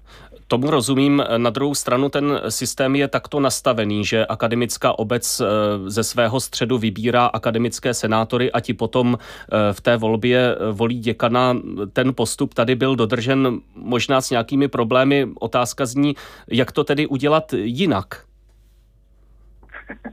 Tomu 0.51 0.71
rozumím. 0.71 1.23
Na 1.37 1.51
druhou 1.51 1.75
stranu 1.75 2.09
ten 2.09 2.41
systém 2.49 2.97
je 2.97 3.09
takto 3.09 3.41
nastavený, 3.41 4.05
že 4.05 4.27
akademická 4.27 4.99
obec 4.99 5.41
eh, 5.41 5.47
ze 5.91 6.05
svého 6.05 6.41
středu 6.41 6.79
vybírá 6.79 7.27
akademické 7.27 7.95
senátory 7.95 8.53
a 8.53 8.61
ti 8.61 8.75
potom 8.75 9.19
eh, 9.19 9.73
v 9.73 9.81
té 9.81 9.97
volbě 9.97 10.39
eh, 10.39 10.73
volí 10.73 10.99
děkana. 10.99 11.57
Ten 11.93 12.15
postup 12.15 12.55
tady 12.55 12.75
byl 12.75 12.97
dodržen 12.97 13.61
možná 13.75 14.21
s 14.21 14.31
nějakými 14.31 14.69
problémy. 14.69 15.29
Otázka 15.41 15.87
zní, 15.87 16.15
jak 16.49 16.73
to 16.73 16.85
tedy 16.85 17.07
udělat 17.07 17.53
jinak? 17.53 18.07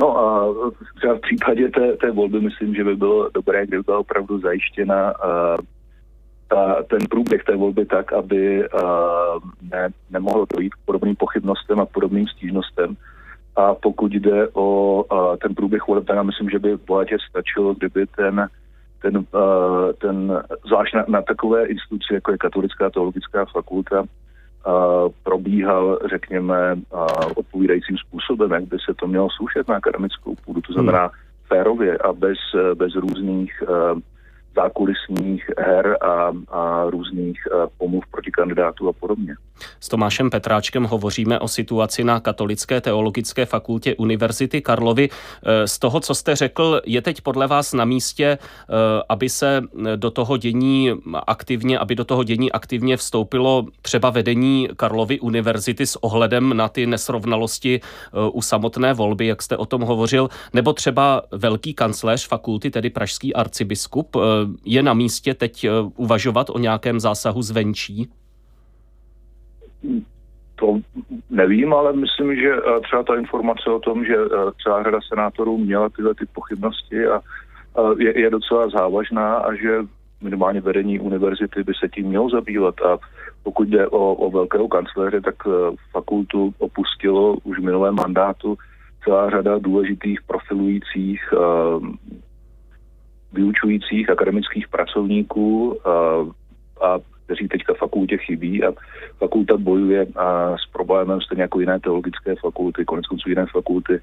No 0.00 0.18
a 0.18 0.54
třeba 0.96 1.14
v 1.14 1.20
případě 1.20 1.68
té, 1.68 1.96
té 1.96 2.10
volby 2.10 2.40
myslím, 2.40 2.74
že 2.74 2.84
by 2.84 2.96
bylo 2.96 3.30
dobré, 3.34 3.66
kdyby 3.66 3.82
byla 3.82 3.98
opravdu 3.98 4.40
zajištěna 4.40 5.14
ta, 6.50 6.82
ten 6.82 6.98
průběh 7.10 7.44
té 7.44 7.56
volby 7.56 7.86
tak, 7.86 8.12
aby 8.12 8.68
uh, 8.68 9.40
ne, 9.72 9.88
nemohlo 10.10 10.46
dojít 10.56 10.74
k 10.74 10.84
podobným 10.84 11.16
pochybnostem 11.16 11.80
a 11.80 11.86
podobným 11.86 12.26
stížnostem. 12.28 12.96
A 13.56 13.74
pokud 13.74 14.12
jde 14.12 14.48
o 14.52 14.66
uh, 15.02 15.36
ten 15.36 15.54
průběh 15.54 15.88
voleb, 15.88 16.06
tak 16.06 16.16
já 16.16 16.22
myslím, 16.22 16.50
že 16.50 16.58
by 16.58 16.76
bohatě 16.76 17.16
stačilo, 17.30 17.74
kdyby 17.74 18.06
ten, 18.06 18.48
ten, 19.02 19.16
uh, 19.16 19.92
ten 19.98 20.42
zvlášť 20.66 20.94
na, 20.94 21.04
na 21.08 21.22
takové 21.22 21.66
instituci, 21.66 22.14
jako 22.14 22.32
je 22.32 22.38
Katolická 22.38 22.90
teologická 22.90 23.44
fakulta, 23.44 24.04
probíhal, 25.22 25.98
řekněme, 26.10 26.76
odpovídajícím 27.36 27.96
způsobem, 27.96 28.52
jak 28.52 28.64
by 28.64 28.76
se 28.84 28.94
to 28.94 29.06
mělo 29.06 29.28
slušet 29.30 29.68
na 29.68 29.76
akademickou 29.76 30.34
půdu, 30.44 30.60
to 30.60 30.72
znamená 30.72 31.00
hmm. 31.00 31.10
férově 31.48 31.98
a 31.98 32.12
bez, 32.12 32.38
bez 32.74 32.94
různých 32.94 33.62
zákulisních 34.54 35.44
her 35.58 35.96
a, 36.00 36.32
a 36.48 36.84
různých 36.90 37.40
eh, 37.46 37.66
pomluv 37.78 38.04
proti 38.10 38.30
kandidátů 38.30 38.88
a 38.88 38.92
podobně. 38.92 39.34
S 39.80 39.88
Tomášem 39.88 40.30
Petráčkem 40.30 40.84
hovoříme 40.84 41.38
o 41.38 41.48
situaci 41.48 42.04
na 42.04 42.20
Katolické 42.20 42.80
teologické 42.80 43.46
fakultě 43.46 43.94
Univerzity 43.94 44.62
Karlovy. 44.62 45.08
Eh, 45.08 45.68
z 45.68 45.78
toho, 45.78 46.00
co 46.00 46.14
jste 46.14 46.36
řekl, 46.36 46.80
je 46.86 47.02
teď 47.02 47.20
podle 47.20 47.46
vás 47.46 47.72
na 47.72 47.84
místě, 47.84 48.38
eh, 48.38 48.74
aby 49.08 49.28
se 49.28 49.62
do 49.96 50.10
toho 50.10 50.36
dění 50.36 50.90
aktivně, 51.26 51.78
aby 51.78 51.94
do 51.94 52.04
toho 52.04 52.24
dění 52.24 52.52
aktivně 52.52 52.96
vstoupilo 52.96 53.66
třeba 53.82 54.10
vedení 54.10 54.68
Karlovy 54.76 55.20
univerzity 55.20 55.86
s 55.86 55.96
ohledem 55.96 56.56
na 56.56 56.68
ty 56.68 56.86
nesrovnalosti 56.86 57.80
u 58.32 58.42
samotné 58.42 58.94
volby, 58.94 59.26
jak 59.26 59.42
jste 59.42 59.56
o 59.56 59.66
tom 59.66 59.82
hovořil, 59.82 60.28
nebo 60.52 60.72
třeba 60.72 61.22
velký 61.32 61.74
kancléř 61.74 62.28
fakulty, 62.28 62.70
tedy 62.70 62.90
pražský 62.90 63.34
arcibiskup, 63.34 64.16
je 64.64 64.82
na 64.82 64.94
místě 64.94 65.34
teď 65.34 65.64
eh, 65.64 65.70
uvažovat 65.96 66.50
o 66.50 66.58
nějakém 66.58 67.00
zásahu 67.00 67.42
zvenčí? 67.42 68.08
To 70.54 70.80
nevím, 71.30 71.74
ale 71.74 71.92
myslím, 71.92 72.36
že 72.36 72.50
eh, 72.56 72.80
třeba 72.80 73.02
ta 73.02 73.16
informace 73.16 73.70
o 73.70 73.78
tom, 73.78 74.04
že 74.04 74.14
eh, 74.16 74.36
celá 74.62 74.82
řada 74.82 74.98
senátorů 75.08 75.58
měla 75.58 75.88
tyhle 75.88 76.14
ty 76.14 76.26
pochybnosti 76.32 77.06
a 77.06 77.20
je, 77.98 78.20
je 78.20 78.30
docela 78.30 78.68
závažná 78.68 79.34
a 79.34 79.54
že 79.54 79.78
minimálně 80.20 80.60
vedení 80.60 81.00
univerzity 81.00 81.62
by 81.62 81.72
se 81.80 81.88
tím 81.88 82.06
mělo 82.06 82.30
zabývat 82.30 82.74
a 82.80 82.98
pokud 83.42 83.68
jde 83.68 83.88
o, 83.88 84.14
o 84.14 84.30
velkého 84.30 84.68
kancléře, 84.68 85.20
tak 85.20 85.34
fakultu 85.92 86.54
opustilo 86.58 87.36
už 87.42 87.58
v 87.58 87.62
minulém 87.62 87.94
mandátu 87.94 88.58
celá 89.04 89.30
řada 89.30 89.58
důležitých 89.58 90.22
profilujících 90.22 91.20
vyučujících 93.32 94.10
akademických 94.10 94.68
pracovníků 94.68 95.78
a 96.80 96.98
kteří 97.26 97.48
teďka 97.48 97.74
fakultě 97.74 98.18
chybí 98.18 98.64
a 98.64 98.72
fakulta 99.18 99.56
bojuje 99.56 100.06
a 100.16 100.56
s 100.56 100.66
problémem 100.72 101.20
stejně 101.20 101.42
jako 101.42 101.60
jiné 101.60 101.80
teologické 101.80 102.34
fakulty, 102.36 102.84
konec 102.84 103.06
konců 103.06 103.28
jiné 103.28 103.46
fakulty, 103.52 104.00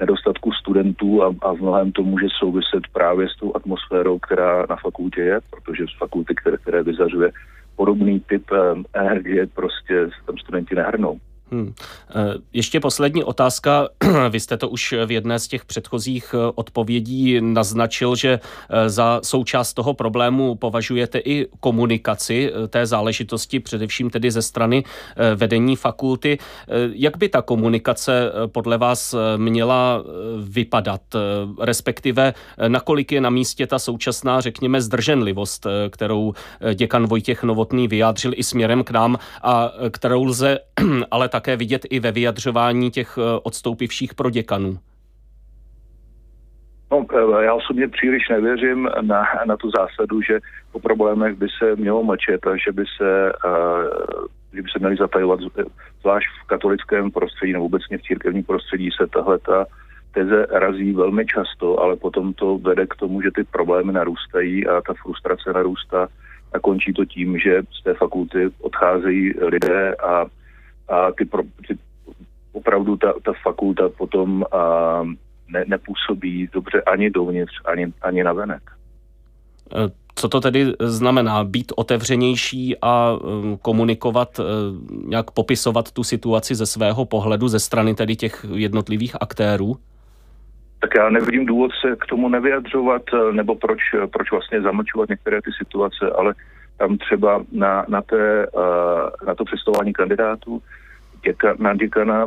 nedostatku 0.00 0.52
studentů 0.52 1.22
a, 1.22 1.34
a 1.42 1.52
v 1.52 1.60
mnohem 1.60 1.92
to 1.92 2.02
může 2.02 2.26
souviset 2.38 2.82
právě 2.92 3.28
s 3.28 3.36
tou 3.36 3.56
atmosférou, 3.56 4.18
která 4.18 4.66
na 4.70 4.76
fakultě 4.76 5.20
je, 5.20 5.40
protože 5.50 5.84
z 5.86 5.98
fakulty, 5.98 6.34
které, 6.34 6.56
které 6.56 6.82
vyzařuje 6.82 7.30
podobný 7.76 8.20
typ 8.20 8.44
eh, 8.52 8.82
energie, 8.94 9.46
prostě 9.46 10.06
tam 10.26 10.38
studenti 10.38 10.74
nehrnou. 10.74 11.18
Hmm. 11.50 11.74
Eh, 12.10 12.34
ještě 12.52 12.80
poslední 12.80 13.24
otázka. 13.24 13.88
Vy 14.30 14.40
jste 14.40 14.56
to 14.56 14.68
už 14.68 14.94
v 15.06 15.10
jedné 15.10 15.38
z 15.38 15.48
těch 15.48 15.64
předchozích 15.64 16.34
eh, 16.34 16.52
odpovědí 16.54 17.40
naznačil, 17.40 18.16
že 18.16 18.40
eh, 18.70 18.90
za 18.90 19.20
součást 19.24 19.74
toho 19.74 19.94
problému 19.94 20.54
považujete 20.54 21.18
i 21.18 21.46
komunikaci 21.60 22.52
té 22.68 22.86
záležitosti, 22.86 23.60
především 23.60 24.10
tedy 24.10 24.30
ze 24.30 24.42
strany 24.42 24.84
vedení 25.34 25.76
fakulty. 25.76 26.38
Jak 26.92 27.16
by 27.16 27.28
ta 27.28 27.42
komunikace 27.42 28.32
podle 28.46 28.78
vás 28.78 29.14
měla 29.36 30.04
vypadat, 30.42 31.00
respektive 31.60 32.34
nakolik 32.68 33.12
je 33.12 33.20
na 33.20 33.30
místě 33.30 33.66
ta 33.66 33.78
současná, 33.78 34.40
řekněme, 34.40 34.80
zdrženlivost, 34.80 35.66
kterou 35.90 36.32
děkan 36.74 37.06
Vojtěch 37.06 37.42
Novotný 37.42 37.88
vyjádřil 37.88 38.32
i 38.36 38.42
směrem 38.42 38.84
k 38.84 38.90
nám 38.90 39.18
a 39.42 39.72
kterou 39.90 40.24
lze 40.24 40.58
ale 41.10 41.28
tak 41.28 41.37
také 41.38 41.56
vidět 41.56 41.82
i 41.90 42.00
ve 42.00 42.12
vyjadřování 42.12 42.90
těch 42.90 43.18
eh, 43.18 43.22
odstoupivších 43.42 44.14
proděkanů? 44.14 44.78
No, 46.90 47.06
eh, 47.14 47.44
já 47.44 47.54
osobně 47.54 47.88
příliš 47.88 48.28
nevěřím 48.28 48.88
na, 49.00 49.22
na 49.46 49.56
tu 49.56 49.70
zásadu, 49.70 50.22
že 50.22 50.38
po 50.72 50.80
problémech 50.80 51.34
by 51.34 51.46
se 51.58 51.76
mělo 51.76 52.02
mlčet 52.02 52.46
a 52.46 52.56
že 52.56 52.72
by 52.72 52.84
se, 52.96 53.32
uh, 53.44 54.26
že 54.54 54.62
by 54.62 54.68
se 54.72 54.78
měli 54.78 54.96
zatajovat, 54.96 55.40
zvlášť 56.00 56.26
v 56.42 56.46
katolickém 56.46 57.10
prostředí 57.10 57.52
nebo 57.52 57.64
obecně 57.64 57.98
v 57.98 58.02
církevním 58.02 58.44
prostředí 58.44 58.90
se 58.90 59.06
tahle 59.06 59.38
ta 59.38 59.66
teze 60.14 60.46
razí 60.50 60.92
velmi 60.92 61.26
často, 61.26 61.80
ale 61.80 61.96
potom 61.96 62.34
to 62.34 62.58
vede 62.58 62.86
k 62.86 62.96
tomu, 62.96 63.22
že 63.22 63.30
ty 63.34 63.44
problémy 63.44 63.92
narůstají 63.92 64.66
a 64.66 64.80
ta 64.80 64.94
frustrace 65.02 65.52
narůstá 65.52 66.08
a 66.52 66.58
končí 66.58 66.92
to 66.92 67.04
tím, 67.04 67.38
že 67.38 67.62
z 67.80 67.82
té 67.82 67.94
fakulty 67.94 68.50
odcházejí 68.60 69.32
lidé 69.40 69.94
a 69.94 70.26
a 70.88 71.12
ty, 71.12 71.24
pro, 71.24 71.42
ty 71.42 71.78
opravdu 72.52 72.96
ta, 72.96 73.12
ta 73.24 73.32
fakulta 73.42 73.88
potom 73.88 74.44
a, 74.52 75.02
ne, 75.48 75.64
nepůsobí 75.66 76.48
dobře 76.52 76.82
ani 76.82 77.10
dovnitř, 77.10 77.52
ani, 77.64 77.92
ani 78.02 78.24
na 78.24 78.32
venek. 78.32 78.62
E, 79.74 79.90
co 80.14 80.28
to 80.28 80.40
tedy 80.40 80.72
znamená? 80.80 81.44
Být 81.44 81.72
otevřenější 81.76 82.76
a 82.82 83.12
e, 83.12 83.56
komunikovat, 83.62 84.40
e, 84.40 84.42
nějak 85.06 85.30
popisovat 85.30 85.92
tu 85.92 86.04
situaci 86.04 86.54
ze 86.54 86.66
svého 86.66 87.04
pohledu, 87.04 87.48
ze 87.48 87.60
strany 87.60 87.94
tedy 87.94 88.16
těch 88.16 88.46
jednotlivých 88.54 89.16
aktérů? 89.20 89.76
Tak 90.80 90.90
já 90.96 91.10
nevidím 91.10 91.46
důvod 91.46 91.70
se 91.80 91.96
k 91.96 92.06
tomu 92.06 92.28
nevyjadřovat, 92.28 93.02
nebo 93.32 93.54
proč, 93.54 93.78
proč 94.12 94.30
vlastně 94.30 94.62
zamlčovat 94.62 95.08
některé 95.08 95.42
ty 95.42 95.50
situace, 95.58 96.10
ale 96.18 96.34
tam 96.78 96.98
třeba 96.98 97.44
na, 97.52 97.84
na, 97.88 98.02
té, 98.02 98.46
na 99.26 99.34
to 99.34 99.44
představování 99.44 99.92
kandidátů. 99.92 100.62
Děka, 101.24 101.54
na 101.58 101.74
děkana 101.74 102.26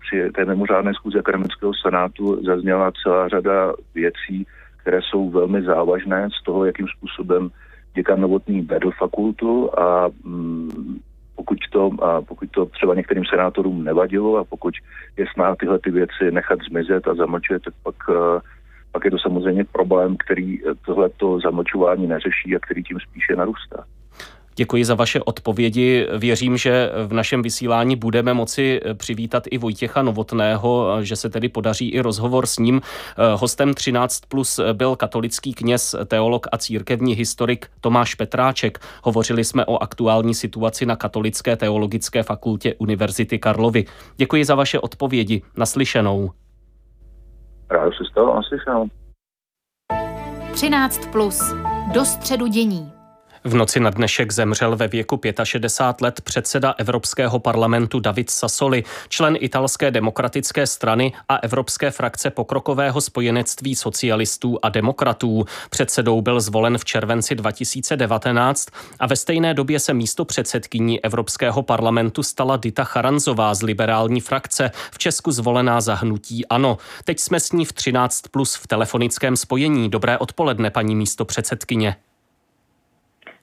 při 0.00 0.30
té 0.32 0.44
mimořádné 0.44 0.94
schůzi 0.94 1.18
akademického 1.18 1.72
senátu 1.86 2.44
zazněla 2.44 2.92
celá 3.02 3.28
řada 3.28 3.72
věcí, 3.94 4.46
které 4.76 5.00
jsou 5.02 5.30
velmi 5.30 5.62
závažné 5.62 6.28
z 6.40 6.44
toho, 6.44 6.64
jakým 6.64 6.86
způsobem 6.96 7.50
děkan 7.94 8.20
Novotný 8.20 8.62
vedl 8.62 8.90
fakultu 8.90 9.80
a 9.80 10.08
mm, 10.24 10.98
pokud 11.36 11.58
to, 11.72 11.90
a 12.02 12.22
pokud 12.22 12.50
to 12.50 12.66
třeba 12.66 12.94
některým 12.94 13.24
senátorům 13.24 13.84
nevadilo 13.84 14.36
a 14.36 14.44
pokud 14.44 14.74
je 15.16 15.26
snaha 15.34 15.56
tyhle 15.56 15.78
ty 15.78 15.90
věci 15.90 16.30
nechat 16.30 16.58
zmizet 16.70 17.08
a 17.08 17.14
zamlčet, 17.14 17.62
tak 17.62 17.74
pak, 17.82 17.96
pak 18.92 19.04
je 19.04 19.10
to 19.10 19.18
samozřejmě 19.18 19.64
problém, 19.64 20.16
který 20.16 20.58
tohleto 20.86 21.40
zamlčování 21.40 22.06
neřeší 22.06 22.56
a 22.56 22.58
který 22.58 22.82
tím 22.82 22.98
spíše 23.10 23.36
narůstá. 23.36 23.84
Děkuji 24.58 24.84
za 24.84 24.94
vaše 24.94 25.20
odpovědi. 25.20 26.06
Věřím, 26.18 26.56
že 26.56 26.90
v 27.06 27.12
našem 27.12 27.42
vysílání 27.42 27.96
budeme 27.96 28.34
moci 28.34 28.80
přivítat 28.94 29.42
i 29.50 29.58
Vojtěcha 29.58 30.02
Novotného, 30.02 30.98
že 31.02 31.16
se 31.16 31.30
tedy 31.30 31.48
podaří 31.48 31.88
i 31.88 32.00
rozhovor 32.00 32.46
s 32.46 32.58
ním. 32.58 32.80
Hostem 33.34 33.74
13 33.74 34.20
plus 34.28 34.60
byl 34.72 34.96
katolický 34.96 35.54
kněz, 35.54 35.94
teolog 36.06 36.46
a 36.52 36.58
církevní 36.58 37.14
historik 37.14 37.66
Tomáš 37.80 38.14
Petráček. 38.14 38.78
Hovořili 39.02 39.44
jsme 39.44 39.64
o 39.64 39.82
aktuální 39.82 40.34
situaci 40.34 40.86
na 40.86 40.96
Katolické 40.96 41.56
teologické 41.56 42.22
fakultě 42.22 42.74
Univerzity 42.74 43.38
Karlovy. 43.38 43.84
Děkuji 44.16 44.44
za 44.44 44.54
vaše 44.54 44.80
odpovědi. 44.80 45.42
Naslyšenou. 45.56 46.30
Rád 47.70 47.92
se 47.98 48.04
stalo, 48.10 48.34
naslyšenou. 48.34 48.86
13 50.52 51.06
plus. 51.12 51.54
Do 51.92 52.04
středu 52.04 52.46
dění. 52.46 52.95
V 53.46 53.54
noci 53.54 53.80
na 53.80 53.90
dnešek 53.90 54.32
zemřel 54.32 54.76
ve 54.76 54.88
věku 54.88 55.20
65 55.44 56.04
let 56.04 56.20
předseda 56.20 56.74
Evropského 56.78 57.38
parlamentu 57.38 58.00
David 58.00 58.30
Sassoli, 58.30 58.84
člen 59.08 59.36
italské 59.40 59.90
demokratické 59.90 60.66
strany 60.66 61.12
a 61.28 61.36
Evropské 61.36 61.90
frakce 61.90 62.30
pokrokového 62.30 63.00
spojenectví 63.00 63.74
socialistů 63.74 64.58
a 64.62 64.68
demokratů. 64.68 65.44
Předsedou 65.70 66.20
byl 66.22 66.40
zvolen 66.40 66.78
v 66.78 66.84
červenci 66.84 67.34
2019 67.34 68.68
a 68.98 69.06
ve 69.06 69.16
stejné 69.16 69.54
době 69.54 69.80
se 69.80 69.94
místo 69.94 70.24
předsedkyní 70.24 71.04
Evropského 71.04 71.62
parlamentu 71.62 72.22
stala 72.22 72.56
Dita 72.56 72.84
Charanzová 72.84 73.54
z 73.54 73.62
liberální 73.62 74.20
frakce, 74.20 74.70
v 74.92 74.98
Česku 74.98 75.32
zvolená 75.32 75.80
za 75.80 75.94
hnutí 75.94 76.46
ANO. 76.46 76.78
Teď 77.04 77.20
jsme 77.20 77.40
s 77.40 77.52
ní 77.52 77.64
v 77.64 77.72
13 77.72 78.22
plus 78.30 78.54
v 78.54 78.66
telefonickém 78.66 79.36
spojení. 79.36 79.90
Dobré 79.90 80.18
odpoledne, 80.18 80.70
paní 80.70 80.96
místo 80.96 81.24
předsedkyně. 81.24 81.96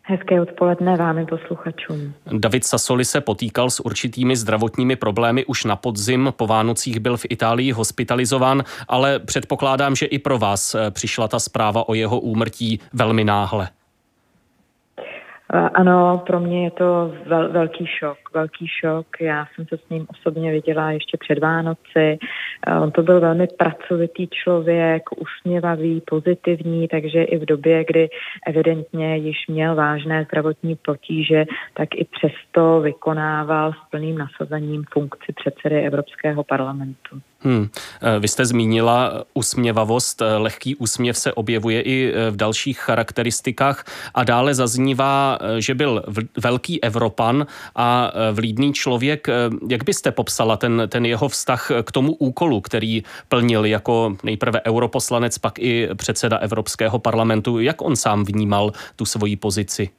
Hezké 0.05 0.41
odpoledne 0.41 0.97
vám 0.97 1.17
i 1.17 1.25
posluchačům. 1.25 2.13
David 2.31 2.63
Sassoli 2.63 3.05
se 3.05 3.21
potýkal 3.21 3.69
s 3.69 3.79
určitými 3.79 4.35
zdravotními 4.35 4.95
problémy 4.95 5.45
už 5.45 5.65
na 5.65 5.75
podzim. 5.75 6.33
Po 6.37 6.47
Vánocích 6.47 6.99
byl 6.99 7.17
v 7.17 7.25
Itálii 7.29 7.71
hospitalizován, 7.71 8.63
ale 8.87 9.19
předpokládám, 9.19 9.95
že 9.95 10.05
i 10.05 10.19
pro 10.19 10.37
vás 10.37 10.75
eh, 10.75 10.91
přišla 10.91 11.27
ta 11.27 11.39
zpráva 11.39 11.89
o 11.89 11.93
jeho 11.93 12.19
úmrtí 12.19 12.79
velmi 12.93 13.23
náhle. 13.23 13.67
Ano, 15.73 16.23
pro 16.27 16.39
mě 16.39 16.63
je 16.63 16.71
to 16.71 17.13
vel, 17.25 17.51
velký 17.51 17.85
šok, 17.99 18.17
velký 18.33 18.67
šok. 18.67 19.07
Já 19.21 19.47
jsem 19.55 19.65
se 19.65 19.77
s 19.77 19.89
ním 19.89 20.07
osobně 20.09 20.51
viděla 20.51 20.91
ještě 20.91 21.17
před 21.17 21.39
Vánoci. 21.39 22.17
On 22.81 22.91
to 22.91 23.03
byl 23.03 23.19
velmi 23.19 23.47
pracovitý 23.47 24.27
člověk, 24.27 25.03
usměvavý, 25.17 26.01
pozitivní, 26.01 26.87
takže 26.87 27.23
i 27.23 27.37
v 27.37 27.45
době, 27.45 27.85
kdy 27.87 28.09
evidentně 28.47 29.17
již 29.17 29.37
měl 29.47 29.75
vážné 29.75 30.23
zdravotní 30.23 30.75
potíže, 30.75 31.45
tak 31.73 31.89
i 31.95 32.07
přesto 32.11 32.81
vykonával 32.81 33.73
s 33.73 33.89
plným 33.91 34.17
nasazením 34.17 34.83
funkci 34.91 35.33
předsedy 35.33 35.81
Evropského 35.81 36.43
parlamentu. 36.43 37.21
Hmm. 37.45 37.67
Vy 38.19 38.27
jste 38.27 38.45
zmínila 38.45 39.23
usměvavost, 39.33 40.21
lehký 40.37 40.75
úsměv 40.75 41.17
se 41.17 41.33
objevuje 41.33 41.81
i 41.81 42.13
v 42.31 42.35
dalších 42.35 42.79
charakteristikách 42.79 43.85
a 44.13 44.23
dále 44.23 44.53
zaznívá, 44.53 45.39
že 45.59 45.75
byl 45.75 46.03
velký 46.43 46.83
Evropan 46.83 47.45
a 47.75 48.11
vlídný 48.31 48.73
člověk. 48.73 49.27
Jak 49.69 49.83
byste 49.83 50.11
popsala 50.11 50.57
ten, 50.57 50.81
ten 50.87 51.05
jeho 51.05 51.29
vztah 51.29 51.71
k 51.83 51.91
tomu 51.91 52.15
úkolu, 52.15 52.61
který 52.61 53.03
plnil 53.27 53.65
jako 53.65 54.15
nejprve 54.23 54.61
europoslanec, 54.67 55.37
pak 55.37 55.59
i 55.59 55.89
předseda 55.95 56.37
Evropského 56.37 56.99
parlamentu? 56.99 57.59
Jak 57.59 57.81
on 57.81 57.95
sám 57.95 58.23
vnímal 58.23 58.71
tu 58.95 59.05
svoji 59.05 59.35
pozici? 59.35 59.89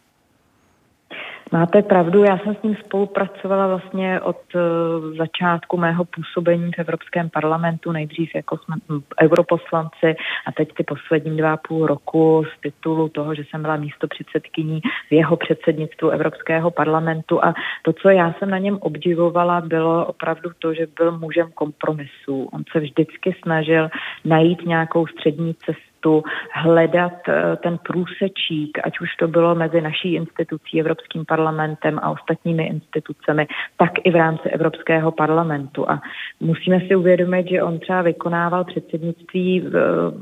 Máte 1.52 1.82
pravdu, 1.82 2.24
já 2.24 2.38
jsem 2.38 2.54
s 2.54 2.62
ním 2.62 2.76
spolupracovala 2.76 3.66
vlastně 3.66 4.20
od 4.20 4.40
uh, 4.54 5.16
začátku 5.16 5.76
mého 5.76 6.04
působení 6.04 6.72
v 6.72 6.78
Evropském 6.78 7.30
parlamentu, 7.30 7.92
nejdřív 7.92 8.34
jako 8.34 8.58
jsme 8.58 8.76
europoslanci 9.22 10.16
a 10.46 10.52
teď 10.56 10.74
ty 10.76 10.84
poslední 10.84 11.36
dva 11.36 11.56
půl 11.56 11.86
roku 11.86 12.44
z 12.56 12.60
titulu 12.60 13.08
toho, 13.08 13.34
že 13.34 13.42
jsem 13.44 13.62
byla 13.62 13.76
místo 13.76 14.08
předsedkyní 14.08 14.80
v 15.10 15.12
jeho 15.12 15.36
předsednictvu 15.36 16.08
Evropského 16.10 16.70
parlamentu 16.70 17.44
a 17.44 17.54
to, 17.82 17.92
co 17.92 18.08
já 18.08 18.32
jsem 18.32 18.50
na 18.50 18.58
něm 18.58 18.78
obdivovala, 18.80 19.60
bylo 19.60 20.06
opravdu 20.06 20.50
to, 20.58 20.74
že 20.74 20.86
byl 20.98 21.18
mužem 21.18 21.50
kompromisu. 21.54 22.48
On 22.52 22.62
se 22.72 22.80
vždycky 22.80 23.36
snažil 23.42 23.88
najít 24.24 24.66
nějakou 24.66 25.06
střední 25.06 25.54
cestu 25.54 25.93
cestu, 26.04 26.22
hledat 26.52 27.12
eh, 27.28 27.56
ten 27.62 27.78
průsečík, 27.78 28.78
ať 28.84 29.00
už 29.00 29.16
to 29.16 29.28
bylo 29.28 29.54
mezi 29.54 29.80
naší 29.80 30.14
institucí, 30.14 30.80
Evropským 30.80 31.24
parlamentem 31.24 31.98
a 32.02 32.10
ostatními 32.10 32.66
institucemi, 32.66 33.46
tak 33.76 33.90
i 34.04 34.10
v 34.10 34.16
rámci 34.16 34.48
Evropského 34.48 35.12
parlamentu. 35.12 35.90
A 35.90 36.00
musíme 36.40 36.80
si 36.80 36.96
uvědomit, 36.96 37.46
že 37.50 37.62
on 37.62 37.78
třeba 37.78 38.02
vykonával 38.02 38.64
předsednictví 38.64 39.60
v, 39.60 39.72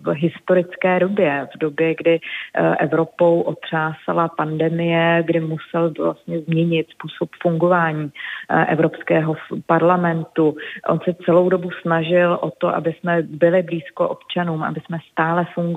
v 0.04 0.08
historické 0.14 1.00
době, 1.00 1.48
v 1.54 1.58
době, 1.58 1.94
kdy 1.94 2.20
eh, 2.54 2.76
Evropou 2.76 3.40
otřásala 3.40 4.28
pandemie, 4.28 5.22
kdy 5.26 5.40
musel 5.40 5.92
vlastně 5.98 6.40
změnit 6.40 6.86
způsob 6.90 7.28
fungování 7.42 8.10
eh, 8.50 8.66
Evropského 8.66 9.34
parlamentu. 9.66 10.56
On 10.88 10.98
se 11.04 11.14
celou 11.24 11.48
dobu 11.48 11.70
snažil 11.82 12.38
o 12.40 12.50
to, 12.50 12.68
aby 12.68 12.92
jsme 12.92 13.22
byli 13.22 13.62
blízko 13.62 14.08
občanům, 14.08 14.62
aby 14.62 14.80
jsme 14.80 14.98
stále 15.12 15.46
fungovali 15.54 15.71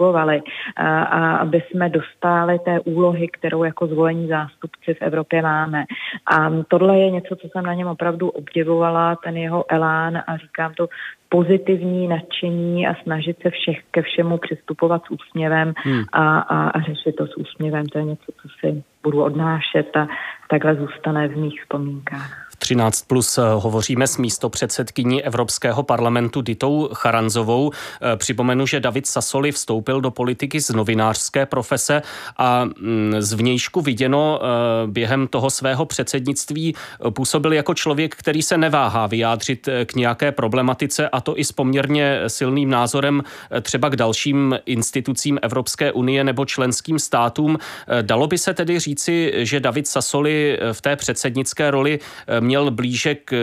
a 0.78 1.36
aby 1.38 1.62
jsme 1.62 1.90
dostali 1.90 2.60
té 2.60 2.80
úlohy, 2.80 3.28
kterou 3.28 3.64
jako 3.64 3.88
zvolení 3.88 4.28
zástupci 4.28 4.94
v 4.94 5.02
Evropě 5.02 5.42
máme. 5.42 5.84
A 6.26 6.50
tohle 6.68 6.98
je 7.00 7.12
něco, 7.12 7.36
co 7.36 7.48
jsem 7.50 7.66
na 7.66 7.74
něm 7.74 7.88
opravdu 7.88 8.30
obdivovala, 8.30 9.16
ten 9.16 9.38
jeho 9.38 9.66
elán 9.70 10.18
a 10.28 10.38
říkám 10.38 10.74
to 10.74 10.88
pozitivní 11.30 12.08
nadšení 12.08 12.88
a 12.88 12.96
snažit 13.04 13.38
se 13.42 13.50
všech 13.50 13.84
ke 13.92 14.02
všemu 14.02 14.38
přistupovat 14.38 15.02
s 15.06 15.12
úsměvem 15.12 15.74
hmm. 15.76 16.04
a, 16.14 16.40
a, 16.40 16.70
a 16.70 16.82
řešit 16.82 17.16
to 17.16 17.28
s 17.28 17.38
úsměvem. 17.38 17.86
To 17.86 17.98
je 17.98 18.04
něco, 18.04 18.32
co 18.42 18.48
si 18.60 18.84
budu 19.04 19.24
odnášet 19.24 19.98
a 19.98 20.08
takhle 20.50 20.76
zůstane 20.76 21.28
v 21.28 21.38
mých 21.38 21.62
vzpomínkách. 21.62 22.45
13 22.66 23.02
plus 23.02 23.38
eh, 23.38 23.42
hovoříme 23.54 24.08
s 24.08 24.18
místo 24.18 24.50
předsedkyní 24.50 25.24
Evropského 25.24 25.84
parlamentu 25.84 26.42
Ditou 26.42 26.90
Charanzovou. 26.94 27.72
Eh, 28.02 28.18
připomenu, 28.18 28.68
že 28.68 28.80
David 28.80 29.08
Sasoli 29.08 29.52
vstoupil 29.52 30.02
do 30.02 30.12
politiky 30.12 30.62
z 30.62 30.70
novinářské 30.70 31.46
profese 31.46 32.02
a 32.38 32.66
mm, 32.66 33.14
z 33.20 33.34
vnějšku 33.34 33.82
viděno 33.82 34.40
eh, 34.42 34.48
během 34.88 35.28
toho 35.28 35.50
svého 35.50 35.86
předsednictví 35.86 36.76
působil 37.10 37.54
jako 37.54 37.74
člověk, 37.74 38.16
který 38.16 38.42
se 38.42 38.58
neváhá 38.58 39.08
vyjádřit 39.08 39.70
k 39.86 39.96
nějaké 39.96 40.32
problematice 40.32 41.10
a 41.10 41.22
to 41.22 41.40
i 41.40 41.46
s 41.46 41.52
poměrně 41.52 42.22
silným 42.28 42.70
názorem 42.70 43.24
třeba 43.62 43.90
k 43.90 43.96
dalším 43.96 44.60
institucím 44.66 45.40
Evropské 45.42 45.92
unie 45.92 46.24
nebo 46.24 46.46
členským 46.46 47.00
státům. 47.00 47.58
Dalo 48.02 48.28
by 48.28 48.38
se 48.38 48.54
tedy 48.54 48.80
říci, 48.80 49.34
že 49.36 49.60
David 49.60 49.88
Sasoli 49.88 50.60
v 50.72 50.82
té 50.82 50.96
předsednické 50.96 51.72
roli 51.72 52.00
měl 52.40 52.55
blíže 52.72 53.16
k 53.16 53.34
eh, 53.34 53.38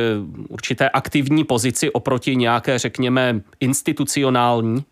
určité 0.48 0.88
aktivní 0.90 1.44
pozici 1.44 1.90
oproti 1.90 2.37
nějaké, 2.37 2.79
řekněme, 2.79 3.40
institucionální? 3.61 4.85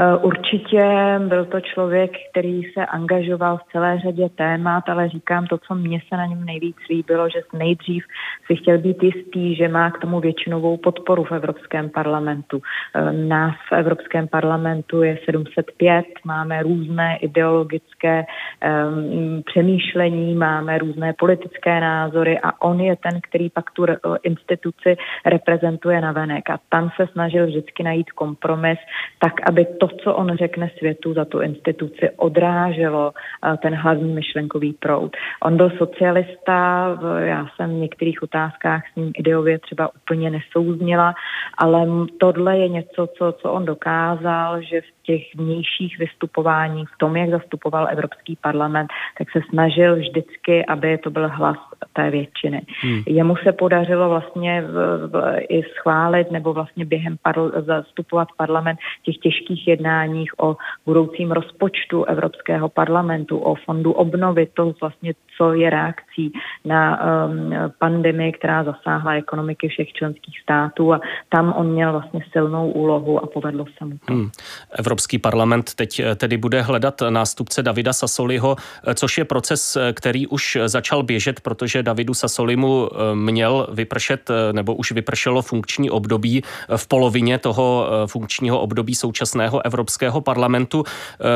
Eh, 0.00 0.16
určitě 0.16 0.84
byl 1.28 1.44
to 1.44 1.60
člověk, 1.60 2.10
který 2.30 2.62
se 2.62 2.86
angažoval 2.86 3.56
v 3.56 3.72
celé 3.72 3.98
řadě 3.98 4.28
témat, 4.28 4.88
ale 4.88 5.08
říkám 5.08 5.46
to, 5.46 5.58
co 5.58 5.74
mně 5.74 6.00
se 6.08 6.16
na 6.16 6.26
něm 6.26 6.44
nejvíc 6.44 6.76
líbilo, 6.90 7.28
že 7.28 7.40
nejdřív 7.52 8.04
si 8.46 8.56
chtěl 8.56 8.78
být 8.78 9.02
jistý, 9.02 9.56
že 9.56 9.68
má 9.68 9.90
k 9.90 9.98
tomu 9.98 10.20
většinovou 10.20 10.76
podporu 10.76 11.24
v 11.24 11.32
Evropském 11.32 11.90
parlamentu. 11.90 12.62
Eh, 12.94 13.12
nás 13.12 13.54
v 13.68 13.72
Evropském 13.72 14.28
parlamentu 14.28 15.02
je 15.02 15.18
705, 15.24 16.04
máme 16.24 16.62
různé 16.62 17.16
ideologické 17.16 18.24
um, 18.24 19.42
přemýšlení, 19.42 20.34
máme 20.34 20.78
různé 20.78 21.12
politické 21.12 21.80
názory 21.80 22.38
a 22.42 22.62
on 22.62 22.80
je 22.80 22.96
ten, 22.96 23.20
který 23.20 23.50
pak 23.50 23.70
tu 23.70 23.86
instituci 24.22 24.96
reprezentuje 25.26 26.00
na 26.00 26.12
venek. 26.12 26.50
A 26.50 26.58
tam 26.68 26.90
se 26.96 27.06
snažil 27.12 27.46
vždycky 27.46 27.82
najít 27.82 28.12
kompromis, 28.12 28.78
tak, 29.18 29.32
aby 29.48 29.66
to, 29.80 29.89
co 30.04 30.14
on 30.14 30.36
řekne 30.36 30.70
světu 30.78 31.14
za 31.14 31.24
tu 31.24 31.40
instituci, 31.40 32.10
odráželo 32.16 33.12
eh, 33.12 33.56
ten 33.56 33.74
hlavní 33.74 34.12
myšlenkový 34.12 34.72
proud. 34.72 35.16
On 35.42 35.56
byl 35.56 35.70
socialista, 35.70 36.88
já 37.18 37.46
jsem 37.56 37.70
v 37.70 37.80
některých 37.80 38.22
otázkách 38.22 38.82
s 38.92 38.96
ním 38.96 39.12
ideově 39.18 39.58
třeba 39.58 39.90
úplně 39.94 40.30
nesouznila, 40.30 41.14
ale 41.58 41.86
tohle 42.20 42.58
je 42.58 42.68
něco, 42.68 43.06
co, 43.18 43.32
co 43.32 43.52
on 43.52 43.64
dokázal, 43.64 44.62
že 44.62 44.80
v 44.80 45.02
těch 45.02 45.22
vnějších 45.34 45.98
vystupováních, 45.98 46.88
v 46.88 46.98
tom, 46.98 47.16
jak 47.16 47.30
zastupoval 47.30 47.88
Evropský 47.90 48.36
parlament, 48.36 48.88
tak 49.18 49.30
se 49.30 49.40
snažil 49.50 49.96
vždycky, 49.96 50.66
aby 50.66 50.98
to 50.98 51.10
byl 51.10 51.28
hlas 51.28 51.58
té 51.92 52.10
většiny. 52.10 52.62
Hmm. 52.80 53.02
Jemu 53.06 53.36
se 53.36 53.52
podařilo 53.52 54.08
vlastně 54.08 54.62
v, 54.62 55.08
v, 55.12 55.40
i 55.48 55.62
schválit 55.62 56.30
nebo 56.30 56.52
vlastně 56.52 56.84
během 56.84 57.16
parl, 57.22 57.52
zastupovat 57.66 58.28
parlament 58.36 58.78
v 59.00 59.04
těch 59.04 59.16
těžkých 59.16 59.68
jednáních 59.68 60.32
o 60.40 60.56
budoucím 60.86 61.32
rozpočtu 61.32 62.04
Evropského 62.04 62.68
parlamentu, 62.68 63.38
o 63.38 63.54
fondu 63.54 63.92
obnovy, 63.92 64.48
to 64.54 64.74
vlastně, 64.80 65.12
co 65.36 65.52
je 65.52 65.70
reakcí 65.70 66.32
na 66.64 67.00
um, 67.00 67.52
pandemii, 67.78 68.32
která 68.32 68.64
zasáhla 68.64 69.14
ekonomiky 69.14 69.68
všech 69.68 69.92
členských 69.92 70.40
států 70.40 70.92
a 70.92 71.00
tam 71.28 71.52
on 71.56 71.72
měl 71.72 71.92
vlastně 71.92 72.20
silnou 72.32 72.70
úlohu 72.70 73.24
a 73.24 73.26
povedlo 73.26 73.64
se 73.78 73.84
mu 73.84 73.98
to. 74.06 74.12
Hmm. 74.12 74.30
Evropský 74.78 75.18
parlament 75.18 75.74
teď 75.74 76.00
eh, 76.00 76.14
tedy 76.14 76.36
bude 76.36 76.62
hledat 76.62 77.02
nástupce 77.10 77.62
Davida 77.62 77.92
Sasoliho, 77.92 78.56
eh, 78.86 78.94
což 78.94 79.18
je 79.18 79.24
proces, 79.24 79.76
eh, 79.76 79.92
který 79.92 80.26
už 80.26 80.58
začal 80.66 81.02
běžet, 81.02 81.40
protože 81.40 81.69
Davidu 81.82 82.14
Sasolimu 82.14 82.88
měl 83.14 83.66
vypršet 83.72 84.30
nebo 84.52 84.74
už 84.74 84.92
vypršelo 84.92 85.42
funkční 85.42 85.90
období 85.90 86.42
v 86.76 86.86
polovině 86.86 87.38
toho 87.38 87.86
funkčního 88.06 88.60
období 88.60 88.94
současného 88.94 89.66
Evropského 89.66 90.20
parlamentu. 90.20 90.84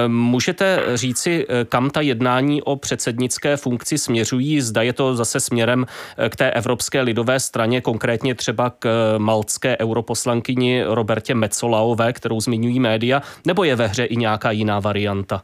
Můžete 0.07 0.83
říci, 0.95 1.47
kam 1.69 1.91
ta 1.91 2.01
jednání 2.01 2.63
o 2.63 2.77
předsednické 2.77 3.57
funkci 3.57 3.99
směřují? 3.99 4.61
Zda 4.61 4.83
je 4.83 4.93
to 4.93 5.17
zase 5.17 5.41
směrem 5.41 5.87
k 6.29 6.37
té 6.37 6.51
Evropské 6.51 7.01
lidové 7.01 7.41
straně, 7.41 7.81
konkrétně 7.81 8.35
třeba 8.35 8.71
k 8.71 9.15
maltské 9.19 9.77
europoslankyni 9.79 10.85
Robertě 10.87 11.35
Mecolaové, 11.35 12.13
kterou 12.13 12.41
zmiňují 12.41 12.81
média, 12.81 13.23
nebo 13.47 13.65
je 13.65 13.77
ve 13.77 13.87
hře 13.87 14.05
i 14.05 14.17
nějaká 14.17 14.51
jiná 14.51 14.81
varianta? 14.81 15.43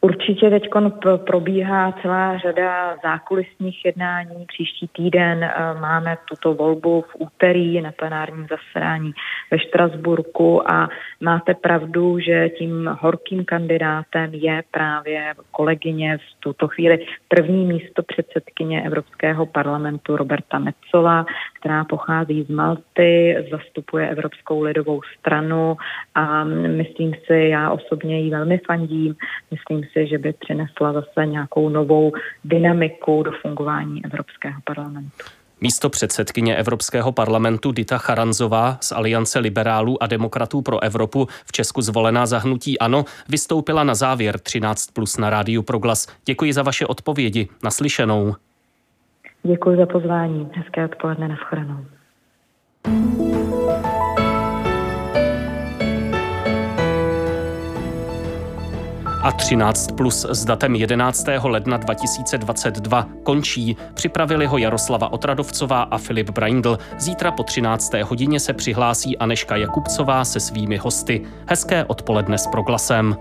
Určitě 0.00 0.50
teď 0.50 0.68
probíhá 1.26 1.92
celá 2.02 2.38
řada 2.38 2.96
zákulisních 3.02 3.84
jednání. 3.84 4.46
Příští 4.46 4.88
týden 4.88 5.44
eh, 5.44 5.52
máme 5.80 6.16
tuto 6.28 6.54
volbu 6.54 7.02
v 7.02 7.16
úterý 7.18 7.80
na 7.80 7.92
plenárním 7.92 8.46
zasedání 8.50 9.12
ve 9.50 9.58
Štrasburku 9.58 10.70
a 10.70 10.88
máte 11.20 11.54
pravdu, 11.54 12.18
že 12.18 12.48
tím 12.48 12.96
horkým 13.00 13.44
kandidátem 13.44 14.34
je 14.34 14.62
právě 14.70 15.34
kolegyně 15.50 16.18
v 16.18 16.40
tuto 16.40 16.68
chvíli 16.68 17.06
první 17.28 17.66
místo 17.66 18.02
předsedkyně 18.02 18.82
Evropského 18.82 19.46
parlamentu 19.46 20.16
Roberta 20.16 20.58
Metzola, 20.58 21.26
která 21.60 21.84
pochází 21.84 22.42
z 22.42 22.48
Malty, 22.48 23.36
zastupuje 23.50 24.08
Evropskou 24.08 24.62
lidovou 24.62 25.00
stranu 25.18 25.76
a 26.14 26.44
myslím 26.76 27.14
si, 27.26 27.34
já 27.34 27.70
osobně 27.70 28.20
ji 28.20 28.30
velmi 28.30 28.58
fandím, 28.66 29.16
myslím 29.50 29.84
si, 29.92 30.06
že 30.06 30.18
by 30.18 30.32
přinesla 30.32 30.92
zase 30.92 31.26
nějakou 31.26 31.68
novou 31.68 32.12
dynamiku 32.44 33.22
do 33.22 33.32
fungování 33.42 34.04
Evropského 34.04 34.60
parlamentu. 34.64 35.24
Místo 35.60 35.90
předsedkyně 35.90 36.56
Evropského 36.56 37.12
parlamentu 37.12 37.72
Dita 37.72 37.98
Charanzová 37.98 38.78
z 38.80 38.92
Aliance 38.92 39.38
liberálů 39.38 40.02
a 40.02 40.06
demokratů 40.06 40.62
pro 40.62 40.82
Evropu 40.82 41.28
v 41.46 41.52
Česku 41.52 41.82
zvolená 41.82 42.26
zahnutí 42.26 42.78
ANO 42.78 43.04
vystoupila 43.28 43.84
na 43.84 43.94
závěr 43.94 44.38
13 44.38 44.86
plus 44.86 45.16
na 45.16 45.30
rádiu 45.30 45.62
Proglas. 45.62 46.06
Děkuji 46.24 46.52
za 46.52 46.62
vaše 46.62 46.86
odpovědi. 46.86 47.48
Naslyšenou. 47.64 48.34
Děkuji 49.48 49.76
za 49.76 49.86
pozvání. 49.86 50.50
Hezké 50.54 50.84
odpoledne. 50.84 51.28
Naschledanou. 51.28 51.84
a 59.22 59.32
13 59.32 59.92
plus 59.92 60.26
s 60.30 60.44
datem 60.44 60.74
11. 60.74 61.26
ledna 61.42 61.76
2022 61.76 63.06
končí. 63.22 63.76
Připravili 63.94 64.46
ho 64.46 64.58
Jaroslava 64.58 65.12
Otradovcová 65.12 65.82
a 65.82 65.98
Filip 65.98 66.30
Braindl. 66.30 66.78
Zítra 66.98 67.30
po 67.30 67.42
13. 67.42 67.92
hodině 67.94 68.40
se 68.40 68.52
přihlásí 68.52 69.18
Aneška 69.18 69.56
Jakubcová 69.56 70.24
se 70.24 70.40
svými 70.40 70.76
hosty. 70.76 71.22
Hezké 71.46 71.84
odpoledne 71.84 72.38
s 72.38 72.46
proglasem. 72.46 73.16